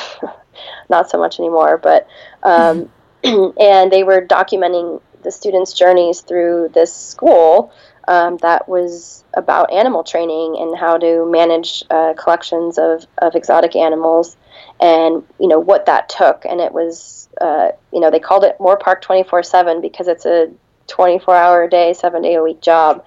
not 0.91 1.11
so 1.11 1.19
much 1.19 1.39
anymore, 1.39 1.79
but 1.79 2.07
um, 2.43 2.91
and 3.25 3.93
they 3.93 4.03
were 4.03 4.21
documenting 4.21 5.01
the 5.23 5.31
students' 5.31 5.73
journeys 5.73 6.21
through 6.21 6.71
this 6.73 6.95
school 6.95 7.73
um, 8.09 8.39
that 8.39 8.69
was 8.69 9.25
about 9.35 9.73
animal 9.73 10.03
training 10.03 10.57
and 10.59 10.77
how 10.77 10.99
to 10.99 11.31
manage 11.31 11.85
uh, 11.91 12.15
collections 12.15 12.79
of, 12.79 13.07
of 13.19 13.35
exotic 13.35 13.77
animals 13.77 14.37
and 14.81 15.23
you 15.39 15.47
know 15.47 15.61
what 15.61 15.87
that 15.87 16.09
took. 16.09 16.45
And 16.45 16.61
it 16.61 16.73
was 16.73 17.29
uh, 17.41 17.71
you 17.93 18.01
know 18.01 18.11
they 18.11 18.19
called 18.19 18.45
it 18.45 18.59
Moorpark 18.59 19.03
24/7 19.03 19.83
because 19.83 20.09
it's 20.09 20.27
a 20.27 20.51
24 20.89 21.37
hour 21.37 21.65
a 21.65 21.71
day 21.71 21.93
7 21.93 22.23
day 22.23 22.35
a 22.35 22.43
week 22.43 22.61
job. 22.61 23.05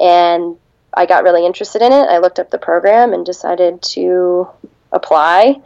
And 0.00 0.58
I 0.92 1.06
got 1.06 1.24
really 1.24 1.46
interested 1.46 1.82
in 1.82 1.92
it. 1.92 2.08
I 2.08 2.18
looked 2.18 2.38
up 2.38 2.50
the 2.50 2.58
program 2.58 3.12
and 3.12 3.24
decided 3.24 3.82
to 3.82 4.48
apply. 4.92 5.60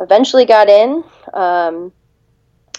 Eventually 0.00 0.44
got 0.44 0.68
in 0.68 1.04
um, 1.32 1.92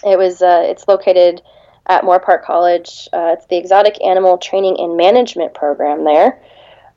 it 0.06 0.18
was 0.18 0.42
uh, 0.42 0.62
it's 0.64 0.86
located 0.88 1.42
at 1.86 2.02
Moorpark 2.02 2.44
College 2.44 3.08
uh, 3.12 3.34
it's 3.36 3.46
the 3.46 3.56
exotic 3.56 4.02
animal 4.02 4.38
training 4.38 4.76
and 4.78 4.96
management 4.96 5.54
program 5.54 6.04
there 6.04 6.40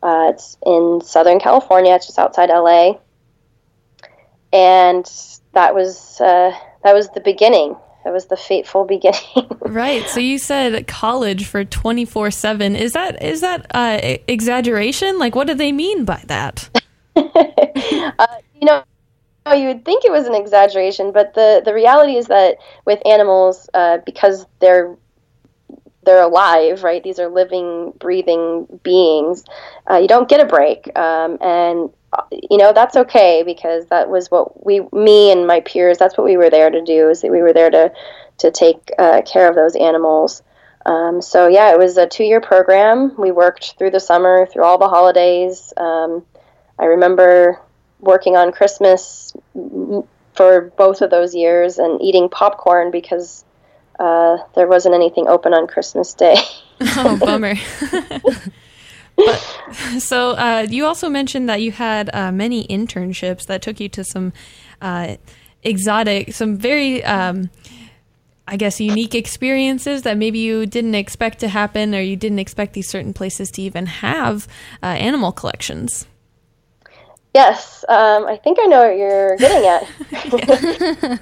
uh, 0.02 0.32
it's 0.34 0.58
in 0.66 1.02
Southern 1.04 1.40
California 1.40 1.94
it's 1.96 2.08
just 2.08 2.20
outside 2.20 2.50
LA 2.50 2.94
and 4.52 5.10
that 5.54 5.74
was 5.76 6.20
uh, 6.22 6.52
that 6.84 6.94
was 6.94 7.10
the 7.10 7.22
beginning. 7.22 7.76
That 8.06 8.14
was 8.14 8.28
the 8.28 8.38
fateful 8.38 8.86
beginning. 8.86 9.50
right. 9.62 10.08
So 10.08 10.20
you 10.20 10.38
said 10.38 10.88
college 10.88 11.46
for 11.46 11.64
twenty 11.64 12.06
four 12.06 12.32
seven. 12.32 12.76
Is 12.76 12.94
that 12.94 13.22
is 13.24 13.42
that 13.42 13.68
uh, 13.74 14.00
exaggeration? 14.28 15.20
Like, 15.20 15.36
what 15.36 15.48
do 15.48 15.54
they 15.54 15.72
mean 15.72 16.06
by 16.06 16.24
that? 16.28 16.70
uh, 17.16 18.28
you 18.56 18.66
know, 18.66 18.84
you 19.54 19.68
would 19.68 19.86
think 19.86 20.06
it 20.06 20.12
was 20.12 20.28
an 20.28 20.36
exaggeration, 20.36 21.12
but 21.12 21.34
the 21.34 21.62
the 21.64 21.74
reality 21.74 22.16
is 22.16 22.28
that 22.28 22.58
with 22.86 23.06
animals, 23.06 23.70
uh, 23.74 23.98
because 24.06 24.46
they're 24.60 24.96
they're 26.04 26.24
alive, 26.24 26.84
right? 26.84 27.04
These 27.04 27.20
are 27.20 27.30
living, 27.30 27.94
breathing 28.00 28.68
beings. 28.84 29.44
Uh, 29.90 29.98
you 29.98 30.08
don't 30.08 30.30
get 30.30 30.40
a 30.40 30.46
break, 30.46 30.90
um, 30.98 31.38
and 31.42 31.92
you 32.32 32.58
know 32.58 32.74
that's 32.74 32.96
okay 32.96 33.44
because 33.44 33.86
that 33.88 34.10
was 34.10 34.32
what 34.32 34.66
we 34.66 34.82
me 34.92 35.32
and 35.32 35.46
my 35.46 35.60
peers 35.62 35.98
that's 35.98 36.18
what 36.18 36.26
we 36.26 36.38
were 36.38 36.50
there 36.50 36.70
to 36.70 36.82
do 36.82 37.10
is 37.10 37.22
that 37.22 37.32
we 37.32 37.42
were 37.42 37.54
there 37.54 37.70
to 37.70 37.92
to 38.38 38.52
take 38.52 38.92
uh, 38.98 39.22
care 39.22 39.48
of 39.48 39.56
those 39.56 39.76
animals 39.76 40.42
um, 40.86 41.22
so 41.22 41.48
yeah 41.48 41.72
it 41.72 41.78
was 41.78 41.98
a 41.98 42.08
two 42.08 42.24
year 42.24 42.42
program 42.42 43.16
we 43.18 43.32
worked 43.32 43.76
through 43.78 43.92
the 43.92 44.00
summer 44.00 44.48
through 44.48 44.64
all 44.64 44.78
the 44.78 44.88
holidays 44.88 45.74
um, 45.78 46.26
i 46.80 46.86
remember 46.86 47.62
working 48.00 48.36
on 48.36 48.52
christmas 48.52 49.34
for 50.34 50.72
both 50.78 51.02
of 51.02 51.10
those 51.10 51.36
years 51.36 51.78
and 51.78 52.02
eating 52.02 52.30
popcorn 52.30 52.92
because 52.92 53.44
uh, 54.00 54.38
there 54.56 54.68
wasn't 54.68 54.96
anything 54.96 55.28
open 55.28 55.54
on 55.54 55.68
christmas 55.68 56.14
day 56.14 56.36
oh 56.82 57.18
bummer 57.18 57.56
but, 59.18 59.40
so 60.00 60.32
uh, 60.32 60.66
you 60.70 60.86
also 60.86 61.10
mentioned 61.10 61.50
that 61.50 61.62
you 61.62 61.72
had 61.72 62.10
uh, 62.14 62.32
many 62.32 62.66
internships 62.68 63.46
that 63.48 63.62
took 63.62 63.80
you 63.80 63.90
to 63.90 64.04
some 64.04 64.32
uh, 64.82 65.18
exotic, 65.64 66.34
some 66.34 66.58
very, 66.58 67.04
um, 67.04 67.50
I 68.48 68.58
guess, 68.58 68.80
unique 68.80 69.16
experiences 69.16 70.04
that 70.04 70.18
maybe 70.18 70.40
you 70.40 70.66
didn't 70.66 70.96
expect 70.96 71.40
to 71.40 71.48
happen, 71.48 71.94
or 71.94 72.02
you 72.02 72.16
didn't 72.16 72.40
expect 72.40 72.74
these 72.74 72.90
certain 72.90 73.14
places 73.14 73.50
to 73.52 73.62
even 73.62 73.86
have 73.86 74.48
uh, 74.82 74.88
animal 74.88 75.32
collections. 75.32 76.08
Yes, 77.34 77.86
um, 77.88 78.26
I 78.26 78.38
think 78.38 78.58
I 78.60 78.66
know 78.66 78.88
what 78.88 78.98
you're 78.98 79.38
getting 79.38 79.68
at. 79.68 81.20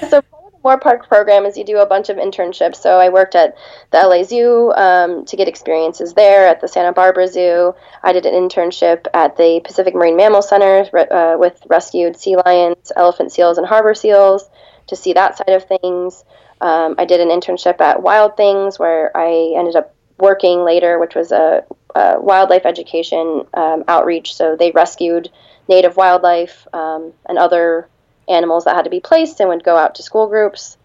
so 0.10 0.22
Moorpark 0.64 1.08
program 1.08 1.44
is 1.44 1.56
you 1.56 1.64
do 1.64 1.78
a 1.78 1.86
bunch 1.86 2.08
of 2.08 2.16
internships. 2.16 2.76
So 2.76 2.98
I 2.98 3.08
worked 3.08 3.34
at 3.34 3.56
the 3.90 3.98
LA 3.98 4.22
Zoo 4.22 4.72
um, 4.72 5.24
to 5.26 5.36
get 5.36 5.48
experiences 5.48 6.14
there, 6.14 6.46
at 6.46 6.60
the 6.60 6.68
Santa 6.68 6.92
Barbara 6.92 7.28
Zoo. 7.28 7.74
I 8.02 8.12
did 8.12 8.26
an 8.26 8.34
internship 8.34 9.06
at 9.14 9.36
the 9.36 9.60
Pacific 9.64 9.94
Marine 9.94 10.16
Mammal 10.16 10.42
Center 10.42 10.88
uh, 10.96 11.36
with 11.38 11.62
rescued 11.68 12.16
sea 12.16 12.36
lions, 12.36 12.92
elephant 12.96 13.32
seals, 13.32 13.58
and 13.58 13.66
harbor 13.66 13.94
seals 13.94 14.48
to 14.88 14.96
see 14.96 15.12
that 15.14 15.38
side 15.38 15.50
of 15.50 15.66
things. 15.66 16.24
Um, 16.60 16.94
I 16.98 17.06
did 17.06 17.20
an 17.20 17.28
internship 17.28 17.80
at 17.80 18.02
Wild 18.02 18.36
Things 18.36 18.78
where 18.78 19.16
I 19.16 19.54
ended 19.56 19.76
up 19.76 19.94
working 20.18 20.62
later, 20.64 20.98
which 20.98 21.14
was 21.14 21.32
a, 21.32 21.64
a 21.94 22.20
wildlife 22.20 22.66
education 22.66 23.46
um, 23.54 23.84
outreach. 23.88 24.34
So 24.34 24.56
they 24.56 24.70
rescued 24.70 25.30
native 25.70 25.96
wildlife 25.96 26.66
um, 26.74 27.14
and 27.26 27.38
other 27.38 27.88
animals 28.28 28.64
that 28.64 28.76
had 28.76 28.82
to 28.82 28.90
be 28.90 29.00
placed 29.00 29.40
and 29.40 29.48
would 29.48 29.64
go 29.64 29.76
out 29.76 29.94
to 29.94 30.02
school 30.02 30.26
groups. 30.26 30.76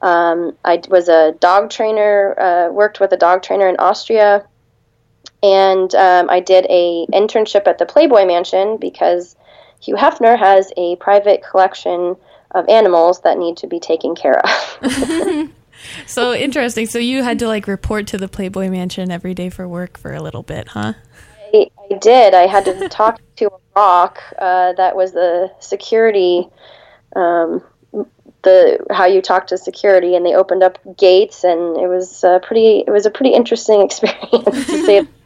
Um, 0.00 0.56
I 0.64 0.80
was 0.88 1.08
a 1.08 1.32
dog 1.40 1.70
trainer, 1.70 2.38
uh, 2.38 2.72
worked 2.72 3.00
with 3.00 3.10
a 3.12 3.16
dog 3.16 3.42
trainer 3.42 3.66
in 3.68 3.76
Austria, 3.78 4.46
and 5.42 5.92
um, 5.94 6.28
I 6.30 6.40
did 6.40 6.66
a 6.68 7.06
internship 7.12 7.66
at 7.66 7.78
the 7.78 7.86
Playboy 7.86 8.26
Mansion 8.26 8.76
because 8.76 9.34
Hugh 9.80 9.96
Hefner 9.96 10.38
has 10.38 10.72
a 10.76 10.96
private 10.96 11.42
collection 11.42 12.16
of 12.50 12.68
animals 12.68 13.22
that 13.22 13.38
need 13.38 13.56
to 13.58 13.66
be 13.66 13.80
taken 13.80 14.14
care 14.14 14.40
of. 14.40 15.50
so 16.06 16.34
interesting. 16.34 16.86
So 16.86 16.98
you 16.98 17.22
had 17.22 17.38
to 17.40 17.48
like 17.48 17.66
report 17.66 18.06
to 18.08 18.18
the 18.18 18.28
Playboy 18.28 18.68
Mansion 18.68 19.10
every 19.10 19.34
day 19.34 19.50
for 19.50 19.66
work 19.66 19.98
for 19.98 20.12
a 20.12 20.20
little 20.20 20.42
bit, 20.42 20.68
huh? 20.68 20.92
I, 21.54 21.70
I 21.90 21.98
did. 21.98 22.34
I 22.34 22.46
had 22.46 22.64
to 22.66 22.88
talk 22.88 23.20
to 23.36 23.46
a 23.46 23.58
rock 23.76 24.20
uh, 24.38 24.72
that 24.74 24.96
was 24.96 25.12
the 25.12 25.50
security 25.60 26.48
um, 27.16 27.62
the 28.44 28.86
how 28.90 29.06
you 29.06 29.20
talk 29.20 29.48
to 29.48 29.58
security, 29.58 30.14
and 30.14 30.24
they 30.24 30.34
opened 30.34 30.62
up 30.62 30.78
gates, 30.96 31.42
and 31.42 31.76
it 31.76 31.88
was 31.88 32.22
uh, 32.22 32.38
pretty. 32.38 32.84
It 32.86 32.90
was 32.90 33.06
a 33.06 33.10
pretty 33.10 33.34
interesting 33.34 33.82
experience 33.84 34.66
to 34.66 34.84
say. 34.84 35.08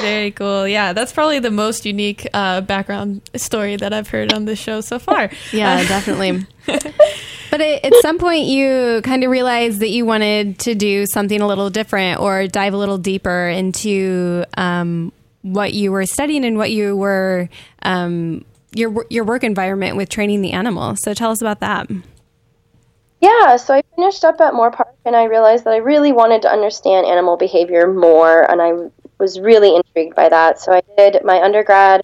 Very 0.00 0.30
cool. 0.30 0.68
Yeah, 0.68 0.92
that's 0.92 1.12
probably 1.12 1.40
the 1.40 1.50
most 1.50 1.84
unique 1.84 2.26
uh, 2.32 2.60
background 2.60 3.28
story 3.34 3.74
that 3.74 3.92
I've 3.92 4.08
heard 4.08 4.32
on 4.32 4.44
this 4.44 4.58
show 4.58 4.80
so 4.80 5.00
far. 5.00 5.30
yeah, 5.52 5.72
uh, 5.72 5.88
definitely. 5.88 6.46
but 7.50 7.60
at 7.60 7.92
some 7.96 8.18
point, 8.18 8.46
you 8.46 9.00
kind 9.02 9.24
of 9.24 9.30
realized 9.32 9.80
that 9.80 9.88
you 9.88 10.06
wanted 10.06 10.60
to 10.60 10.76
do 10.76 11.06
something 11.06 11.40
a 11.40 11.46
little 11.46 11.70
different 11.70 12.20
or 12.20 12.46
dive 12.46 12.72
a 12.72 12.76
little 12.76 12.98
deeper 12.98 13.48
into 13.48 14.44
um, 14.56 15.12
what 15.42 15.72
you 15.72 15.90
were 15.92 16.04
studying 16.06 16.44
and 16.44 16.56
what 16.56 16.70
you 16.70 16.96
were 16.96 17.48
um, 17.82 18.44
your 18.74 19.06
your 19.10 19.24
work 19.24 19.42
environment 19.42 19.96
with 19.96 20.08
training 20.08 20.42
the 20.42 20.52
animal. 20.52 20.94
So 20.96 21.14
tell 21.14 21.30
us 21.30 21.40
about 21.40 21.60
that. 21.60 21.90
Yeah, 23.20 23.56
so 23.56 23.74
I 23.74 23.82
finished 23.96 24.24
up 24.24 24.40
at 24.40 24.54
Moorpark 24.54 24.94
and 25.04 25.14
I 25.14 25.24
realized 25.24 25.64
that 25.64 25.74
I 25.74 25.78
really 25.78 26.12
wanted 26.12 26.42
to 26.42 26.50
understand 26.50 27.06
animal 27.06 27.36
behavior 27.36 27.92
more, 27.92 28.50
and 28.50 28.62
I 28.62 28.90
was 29.18 29.38
really 29.38 29.76
intrigued 29.76 30.16
by 30.16 30.28
that. 30.28 30.58
So 30.58 30.72
I 30.72 30.82
did 30.96 31.22
my 31.24 31.40
undergrad 31.42 32.02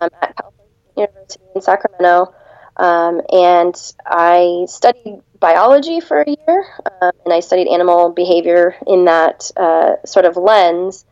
um, 0.00 0.10
at 0.20 0.36
California 0.36 0.72
University 0.96 1.44
in 1.54 1.62
Sacramento, 1.62 2.34
Um, 2.76 3.22
and 3.32 3.74
I 4.04 4.66
studied 4.68 5.20
biology 5.38 6.00
for 6.00 6.22
a 6.22 6.26
year, 6.26 6.64
um, 7.00 7.12
and 7.24 7.32
I 7.32 7.40
studied 7.40 7.68
animal 7.68 8.10
behavior 8.10 8.74
in 8.86 9.04
that 9.04 9.50
uh, 9.56 9.96
sort 10.04 10.24
of 10.24 10.36
lens. 10.36 11.04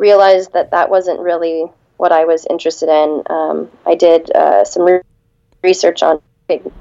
Realized 0.00 0.54
that 0.54 0.70
that 0.70 0.88
wasn't 0.88 1.20
really 1.20 1.66
what 1.98 2.12
I 2.12 2.24
was 2.24 2.46
interested 2.48 2.88
in. 2.88 3.22
Um, 3.28 3.70
I 3.84 3.94
did 3.94 4.30
uh, 4.32 4.64
some 4.64 4.84
re- 4.84 5.02
research 5.62 6.02
on 6.02 6.22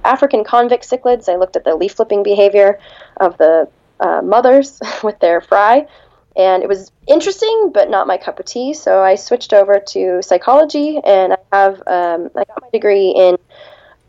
African 0.06 0.46
convict 0.46 0.90
cichlids. 0.90 1.28
I 1.28 1.36
looked 1.36 1.58
at 1.58 1.66
the 1.66 1.76
leaf 1.76 1.94
flipping 1.94 2.24
behavior 2.24 2.80
of 3.18 3.38
the 3.38 3.68
uh, 4.00 4.22
mothers 4.22 4.80
with 5.04 5.20
their 5.20 5.42
fry, 5.42 5.86
and 6.38 6.64
it 6.64 6.70
was 6.70 6.94
interesting, 7.08 7.72
but 7.74 7.90
not 7.90 8.08
my 8.08 8.16
cup 8.16 8.40
of 8.40 8.46
tea. 8.46 8.74
So 8.74 9.04
I 9.04 9.16
switched 9.16 9.52
over 9.52 9.80
to 9.90 10.22
psychology, 10.22 11.02
and 11.04 11.34
I 11.34 11.38
have 11.52 11.76
um, 11.86 12.30
I 12.38 12.46
got 12.46 12.62
my 12.62 12.70
degree 12.72 13.10
in 13.10 13.38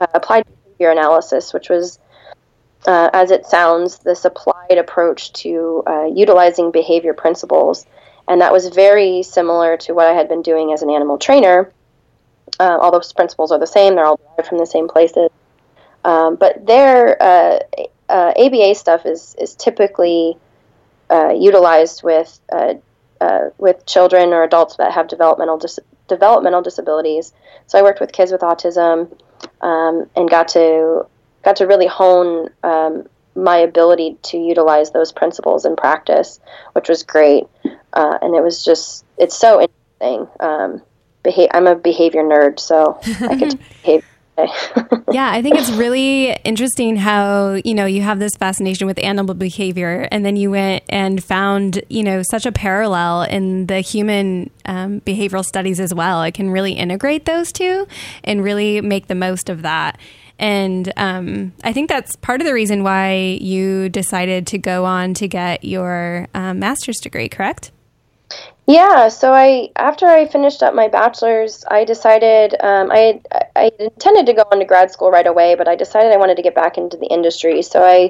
uh, 0.00 0.06
applied 0.14 0.46
behavior 0.46 0.92
analysis, 0.92 1.52
which 1.52 1.68
was, 1.68 1.98
uh, 2.86 3.10
as 3.12 3.32
it 3.32 3.46
sounds, 3.46 3.98
this 3.98 4.24
applied 4.24 4.78
approach 4.78 5.32
to 5.42 5.82
uh, 5.88 6.04
utilizing 6.04 6.70
behavior 6.70 7.14
principles, 7.14 7.84
and 8.30 8.40
that 8.40 8.52
was 8.52 8.68
very 8.68 9.24
similar 9.24 9.76
to 9.76 9.92
what 9.92 10.06
I 10.06 10.12
had 10.12 10.28
been 10.28 10.40
doing 10.40 10.72
as 10.72 10.82
an 10.82 10.90
animal 10.90 11.18
trainer. 11.18 11.72
Uh, 12.60 12.78
all 12.80 12.92
those 12.92 13.12
principles 13.12 13.50
are 13.50 13.58
the 13.58 13.66
same; 13.66 13.96
they're 13.96 14.06
all 14.06 14.20
derived 14.36 14.48
from 14.48 14.58
the 14.58 14.66
same 14.66 14.88
places. 14.88 15.30
Um, 16.04 16.36
but 16.36 16.64
their 16.64 17.20
ABA 17.20 17.90
uh, 18.08 18.74
stuff 18.74 19.04
is 19.04 19.34
is 19.34 19.56
typically 19.56 20.38
uh, 21.10 21.32
utilized 21.36 22.04
with 22.04 22.40
uh, 22.52 22.74
uh, 23.20 23.50
with 23.58 23.84
children 23.84 24.32
or 24.32 24.44
adults 24.44 24.76
that 24.76 24.92
have 24.92 25.08
developmental 25.08 25.58
dis- 25.58 25.80
developmental 26.06 26.62
disabilities. 26.62 27.32
So 27.66 27.80
I 27.80 27.82
worked 27.82 28.00
with 28.00 28.12
kids 28.12 28.30
with 28.30 28.42
autism 28.42 29.10
um, 29.60 30.08
and 30.14 30.30
got 30.30 30.46
to 30.48 31.04
got 31.42 31.56
to 31.56 31.66
really 31.66 31.88
hone 31.88 32.48
um, 32.62 33.08
my 33.34 33.56
ability 33.56 34.16
to 34.22 34.38
utilize 34.38 34.90
those 34.90 35.12
principles 35.12 35.64
in 35.64 35.76
practice, 35.76 36.40
which 36.72 36.88
was 36.88 37.02
great. 37.02 37.44
Uh, 37.92 38.18
and 38.22 38.34
it 38.34 38.42
was 38.42 38.64
just 38.64 39.04
it's 39.18 39.36
so 39.36 39.60
interesting. 39.60 40.28
Um, 40.40 40.82
beha- 41.22 41.54
I'm 41.54 41.66
a 41.66 41.74
behavior 41.74 42.22
nerd, 42.22 42.58
so 42.58 42.98
I 43.02 43.36
to 43.36 43.56
behave 43.82 44.04
yeah, 45.12 45.30
I 45.30 45.42
think 45.42 45.56
it's 45.56 45.70
really 45.70 46.32
interesting 46.44 46.96
how, 46.96 47.60
you 47.64 47.74
know, 47.74 47.86
you 47.86 48.02
have 48.02 48.18
this 48.18 48.34
fascination 48.36 48.86
with 48.86 48.98
animal 48.98 49.34
behavior 49.34 50.08
and 50.10 50.24
then 50.24 50.36
you 50.36 50.50
went 50.50 50.84
and 50.88 51.22
found, 51.22 51.82
you 51.88 52.02
know, 52.02 52.22
such 52.22 52.46
a 52.46 52.52
parallel 52.52 53.22
in 53.22 53.66
the 53.66 53.80
human 53.80 54.50
um, 54.64 55.00
behavioral 55.00 55.44
studies 55.44 55.80
as 55.80 55.92
well. 55.92 56.22
It 56.22 56.32
can 56.32 56.50
really 56.50 56.72
integrate 56.72 57.24
those 57.24 57.52
two 57.52 57.86
and 58.24 58.42
really 58.42 58.80
make 58.80 59.08
the 59.08 59.14
most 59.14 59.48
of 59.48 59.62
that. 59.62 59.98
And 60.40 60.90
um, 60.96 61.52
I 61.62 61.74
think 61.74 61.90
that's 61.90 62.16
part 62.16 62.40
of 62.40 62.46
the 62.46 62.54
reason 62.54 62.82
why 62.82 63.38
you 63.42 63.90
decided 63.90 64.46
to 64.48 64.58
go 64.58 64.86
on 64.86 65.12
to 65.14 65.28
get 65.28 65.64
your 65.64 66.28
um, 66.34 66.58
master's 66.58 66.96
degree, 66.96 67.28
correct? 67.28 67.70
Yeah, 68.66 69.08
so 69.08 69.34
I 69.34 69.68
after 69.76 70.06
I 70.06 70.26
finished 70.26 70.62
up 70.62 70.74
my 70.74 70.88
bachelor's, 70.88 71.64
I 71.70 71.84
decided 71.84 72.54
um, 72.60 72.90
I 72.90 73.20
I 73.54 73.70
intended 73.78 74.26
to 74.26 74.32
go 74.32 74.44
on 74.50 74.60
to 74.60 74.64
grad 74.64 74.90
school 74.90 75.10
right 75.10 75.26
away, 75.26 75.56
but 75.56 75.68
I 75.68 75.76
decided 75.76 76.10
I 76.10 76.16
wanted 76.16 76.36
to 76.36 76.42
get 76.42 76.54
back 76.54 76.78
into 76.78 76.96
the 76.96 77.08
industry. 77.08 77.60
So 77.60 77.84
I 77.84 78.08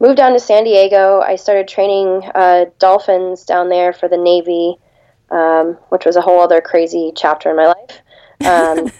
moved 0.00 0.16
down 0.16 0.32
to 0.32 0.40
San 0.40 0.64
Diego. 0.64 1.20
I 1.20 1.36
started 1.36 1.68
training 1.68 2.28
uh, 2.34 2.66
dolphins 2.80 3.44
down 3.44 3.68
there 3.68 3.92
for 3.92 4.08
the 4.08 4.16
Navy, 4.16 4.76
um, 5.30 5.78
which 5.90 6.04
was 6.04 6.16
a 6.16 6.22
whole 6.22 6.40
other 6.40 6.60
crazy 6.60 7.12
chapter 7.14 7.50
in 7.50 7.56
my 7.56 7.66
life. 7.66 8.00
Um, 8.46 8.92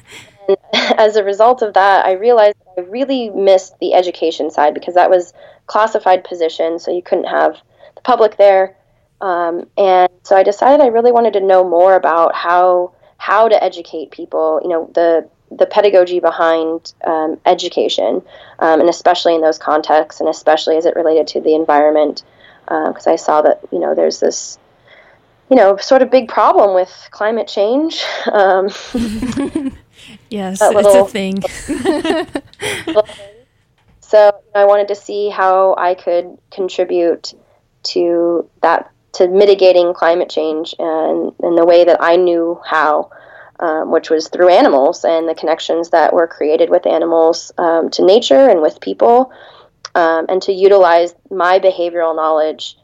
as 0.98 1.16
a 1.16 1.24
result 1.24 1.62
of 1.62 1.74
that, 1.74 2.07
I 2.07 2.12
realized 2.12 2.57
I 2.77 2.83
really 2.83 3.31
missed 3.31 3.79
the 3.79 3.94
education 3.94 4.51
side 4.51 4.74
because 4.74 4.94
that 4.94 5.11
was 5.11 5.33
classified 5.66 6.24
position, 6.24 6.79
so 6.79 6.90
you 6.90 7.03
couldn't 7.03 7.27
have 7.27 7.57
the 7.94 8.01
public 8.03 8.37
there. 8.37 8.77
Um, 9.20 9.68
and 9.77 10.09
so 10.22 10.37
I 10.37 10.42
decided 10.42 10.81
I 10.83 10.88
really 10.88 11.12
wanted 11.12 11.33
to 11.35 11.40
know 11.40 11.68
more 11.68 11.94
about 11.94 12.35
how 12.35 12.92
how 13.16 13.48
to 13.48 13.62
educate 13.62 14.11
people. 14.11 14.61
You 14.62 14.68
know, 14.68 14.90
the 14.94 15.29
the 15.51 15.66
pedagogy 15.66 16.20
behind 16.20 16.92
um, 17.05 17.40
education, 17.46 18.22
um, 18.59 18.81
and 18.81 18.88
especially 18.88 19.35
in 19.35 19.40
those 19.40 19.59
contexts, 19.59 20.20
and 20.20 20.29
especially 20.29 20.77
as 20.77 20.87
it 20.87 20.94
related 20.94 21.27
to 21.29 21.40
the 21.40 21.55
environment, 21.55 22.22
because 22.64 23.07
uh, 23.07 23.12
I 23.12 23.16
saw 23.16 23.42
that 23.42 23.61
you 23.72 23.81
know 23.81 23.94
there's 23.94 24.20
this 24.20 24.59
you 25.51 25.57
know 25.57 25.77
sort 25.79 26.03
of 26.03 26.11
big 26.11 26.29
problem 26.29 26.74
with 26.74 27.09
climate 27.11 27.48
change. 27.48 28.05
Yes, 30.31 30.61
little, 30.61 31.07
it's 31.07 31.09
a 31.09 31.12
thing. 31.12 31.43
so 34.01 34.33
I 34.55 34.64
wanted 34.64 34.88
to 34.88 34.95
see 34.95 35.31
how 35.31 35.75
I 35.77 35.95
could 35.95 36.38
contribute 36.51 37.35
to 37.85 38.49
that 38.62 38.91
to 39.12 39.29
mitigating 39.29 39.95
climate 39.95 40.29
change 40.29 40.75
and 40.79 41.33
in 41.43 41.55
the 41.55 41.64
way 41.64 41.85
that 41.85 42.03
I 42.03 42.17
knew 42.17 42.61
how, 42.64 43.11
um, 43.59 43.91
which 43.91 44.11
was 44.11 44.29
through 44.29 44.51
animals 44.51 45.05
and 45.05 45.29
the 45.29 45.35
connections 45.35 45.91
that 45.91 46.12
were 46.12 46.27
created 46.27 46.69
with 46.71 46.87
animals 46.87 47.51
um, 47.59 47.91
to 47.91 48.05
nature 48.05 48.49
and 48.49 48.61
with 48.61 48.81
people, 48.81 49.33
um, 49.95 50.27
and 50.29 50.43
to 50.43 50.53
utilize 50.53 51.14
my 51.31 51.59
behavioral 51.59 52.14
knowledge 52.14 52.77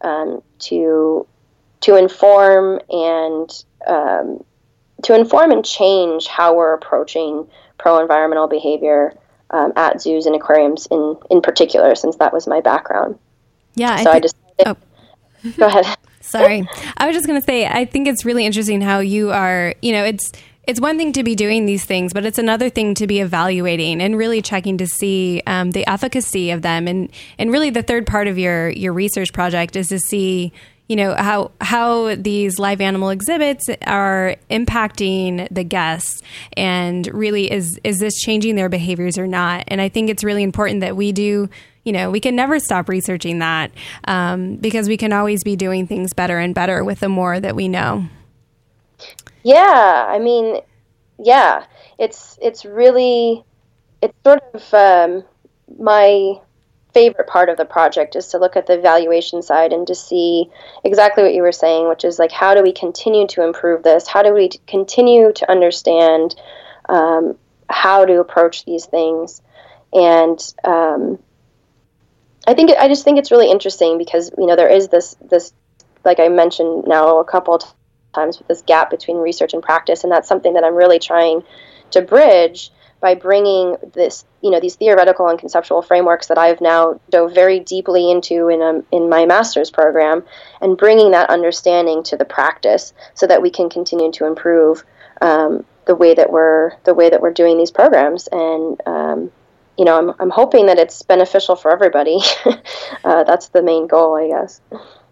um, 0.00 0.42
to 0.60 1.26
to 1.80 1.96
inform 1.96 2.80
and 2.88 3.64
um, 3.86 4.42
to 5.04 5.14
inform 5.14 5.50
and 5.50 5.64
change 5.64 6.26
how 6.26 6.54
we're 6.54 6.74
approaching 6.74 7.46
pro 7.78 7.98
environmental 7.98 8.48
behavior 8.48 9.14
um, 9.50 9.72
at 9.76 10.00
zoos 10.00 10.26
and 10.26 10.34
aquariums 10.34 10.86
in 10.90 11.16
in 11.30 11.40
particular, 11.40 11.94
since 11.94 12.16
that 12.16 12.32
was 12.32 12.46
my 12.46 12.60
background. 12.60 13.18
Yeah, 13.74 13.96
so 14.02 14.10
I, 14.10 14.12
th- 14.12 14.14
I 14.14 14.20
just. 14.20 14.36
Oh 14.66 14.76
Go 15.56 15.66
ahead. 15.66 15.86
Sorry. 16.20 16.66
I 16.96 17.06
was 17.06 17.14
just 17.14 17.26
going 17.26 17.40
to 17.40 17.44
say, 17.44 17.66
I 17.66 17.84
think 17.84 18.08
it's 18.08 18.24
really 18.24 18.46
interesting 18.46 18.80
how 18.80 19.00
you 19.00 19.30
are, 19.30 19.74
you 19.82 19.92
know, 19.92 20.04
it's, 20.04 20.32
it's 20.66 20.80
one 20.80 20.96
thing 20.96 21.12
to 21.12 21.22
be 21.22 21.34
doing 21.34 21.66
these 21.66 21.84
things, 21.84 22.14
but 22.14 22.24
it's 22.24 22.38
another 22.38 22.70
thing 22.70 22.94
to 22.94 23.06
be 23.06 23.20
evaluating 23.20 24.00
and 24.00 24.16
really 24.16 24.40
checking 24.40 24.78
to 24.78 24.86
see 24.86 25.42
um, 25.46 25.72
the 25.72 25.86
efficacy 25.86 26.50
of 26.50 26.62
them. 26.62 26.88
And, 26.88 27.10
and 27.38 27.52
really 27.52 27.68
the 27.68 27.82
third 27.82 28.06
part 28.06 28.26
of 28.26 28.38
your, 28.38 28.70
your 28.70 28.94
research 28.94 29.34
project 29.34 29.76
is 29.76 29.88
to 29.88 29.98
see, 29.98 30.52
you 30.88 30.96
know, 30.96 31.14
how, 31.14 31.50
how 31.60 32.14
these 32.14 32.58
live 32.58 32.80
animal 32.80 33.10
exhibits 33.10 33.68
are 33.86 34.36
impacting 34.50 35.48
the 35.50 35.64
guests 35.64 36.20
and 36.56 37.06
really 37.06 37.50
is, 37.50 37.80
is 37.84 37.98
this 37.98 38.14
changing 38.20 38.56
their 38.56 38.68
behaviors 38.68 39.16
or 39.16 39.26
not? 39.26 39.64
And 39.68 39.80
I 39.80 39.88
think 39.88 40.10
it's 40.10 40.22
really 40.22 40.42
important 40.42 40.80
that 40.80 40.96
we 40.96 41.12
do 41.12 41.48
you 41.84 41.92
know, 41.92 42.10
we 42.10 42.18
can 42.18 42.34
never 42.34 42.58
stop 42.58 42.88
researching 42.88 43.40
that 43.40 43.70
um, 44.04 44.56
because 44.56 44.88
we 44.88 44.96
can 44.96 45.12
always 45.12 45.44
be 45.44 45.54
doing 45.54 45.86
things 45.86 46.14
better 46.14 46.38
and 46.38 46.54
better 46.54 46.82
with 46.82 47.00
the 47.00 47.10
more 47.10 47.38
that 47.38 47.54
we 47.54 47.68
know. 47.68 48.06
Yeah, 49.42 50.06
I 50.08 50.18
mean, 50.18 50.60
yeah, 51.18 51.66
it's 51.98 52.38
it's 52.40 52.64
really 52.64 53.44
it's 54.00 54.14
sort 54.24 54.42
of 54.54 54.74
um, 54.74 55.24
my 55.78 56.40
favorite 56.94 57.26
part 57.26 57.48
of 57.48 57.56
the 57.56 57.64
project 57.64 58.16
is 58.16 58.28
to 58.28 58.38
look 58.38 58.56
at 58.56 58.66
the 58.66 58.78
evaluation 58.78 59.42
side 59.42 59.72
and 59.72 59.86
to 59.88 59.94
see 59.94 60.50
exactly 60.84 61.24
what 61.24 61.34
you 61.34 61.42
were 61.42 61.52
saying, 61.52 61.88
which 61.88 62.04
is 62.04 62.18
like 62.18 62.32
how 62.32 62.54
do 62.54 62.62
we 62.62 62.72
continue 62.72 63.26
to 63.26 63.42
improve 63.42 63.82
this? 63.82 64.06
How 64.06 64.22
do 64.22 64.32
we 64.32 64.48
continue 64.66 65.32
to 65.32 65.50
understand 65.50 66.36
um, 66.88 67.36
how 67.68 68.04
to 68.04 68.20
approach 68.20 68.64
these 68.64 68.86
things? 68.86 69.42
And 69.92 70.40
um, 70.64 71.18
I 72.46 72.54
think 72.54 72.70
I 72.70 72.88
just 72.88 73.04
think 73.04 73.18
it's 73.18 73.30
really 73.30 73.50
interesting 73.50 73.98
because 73.98 74.30
you 74.38 74.46
know 74.46 74.56
there 74.56 74.68
is 74.68 74.88
this 74.88 75.16
this 75.20 75.52
like 76.04 76.20
I 76.20 76.28
mentioned 76.28 76.84
now 76.86 77.18
a 77.18 77.24
couple 77.24 77.60
times 78.14 78.38
with 78.38 78.48
this 78.48 78.62
gap 78.62 78.90
between 78.90 79.16
research 79.16 79.52
and 79.52 79.62
practice, 79.62 80.04
and 80.04 80.12
that's 80.12 80.28
something 80.28 80.54
that 80.54 80.64
I'm 80.64 80.74
really 80.74 80.98
trying 80.98 81.42
to 81.90 82.02
bridge 82.02 82.70
by 83.04 83.14
bringing 83.14 83.76
this 83.92 84.24
you 84.40 84.50
know 84.50 84.58
these 84.58 84.76
theoretical 84.76 85.28
and 85.28 85.38
conceptual 85.38 85.82
frameworks 85.82 86.28
that 86.28 86.38
I've 86.38 86.62
now 86.62 86.98
dove 87.10 87.34
very 87.34 87.60
deeply 87.60 88.10
into 88.10 88.48
in 88.48 88.62
a, 88.62 88.82
in 88.96 89.10
my 89.10 89.26
master's 89.26 89.70
program, 89.70 90.24
and 90.62 90.78
bringing 90.78 91.10
that 91.10 91.28
understanding 91.28 92.02
to 92.04 92.16
the 92.16 92.24
practice 92.24 92.94
so 93.12 93.26
that 93.26 93.42
we 93.42 93.50
can 93.50 93.68
continue 93.68 94.10
to 94.12 94.24
improve 94.24 94.84
um, 95.20 95.66
the 95.84 95.94
way 95.94 96.14
that 96.14 96.32
we're 96.32 96.72
the 96.84 96.94
way 96.94 97.10
that 97.10 97.20
we're 97.20 97.34
doing 97.34 97.58
these 97.58 97.70
programs 97.70 98.26
and 98.32 98.80
um, 98.86 99.30
you 99.76 99.84
know, 99.84 99.98
I'm, 99.98 100.14
I'm 100.20 100.30
hoping 100.30 100.66
that 100.66 100.78
it's 100.78 101.02
beneficial 101.02 101.56
for 101.56 101.72
everybody. 101.72 102.20
uh, 103.04 103.24
that's 103.24 103.48
the 103.48 103.60
main 103.60 103.88
goal, 103.88 104.14
I 104.14 104.28
guess. 104.28 104.60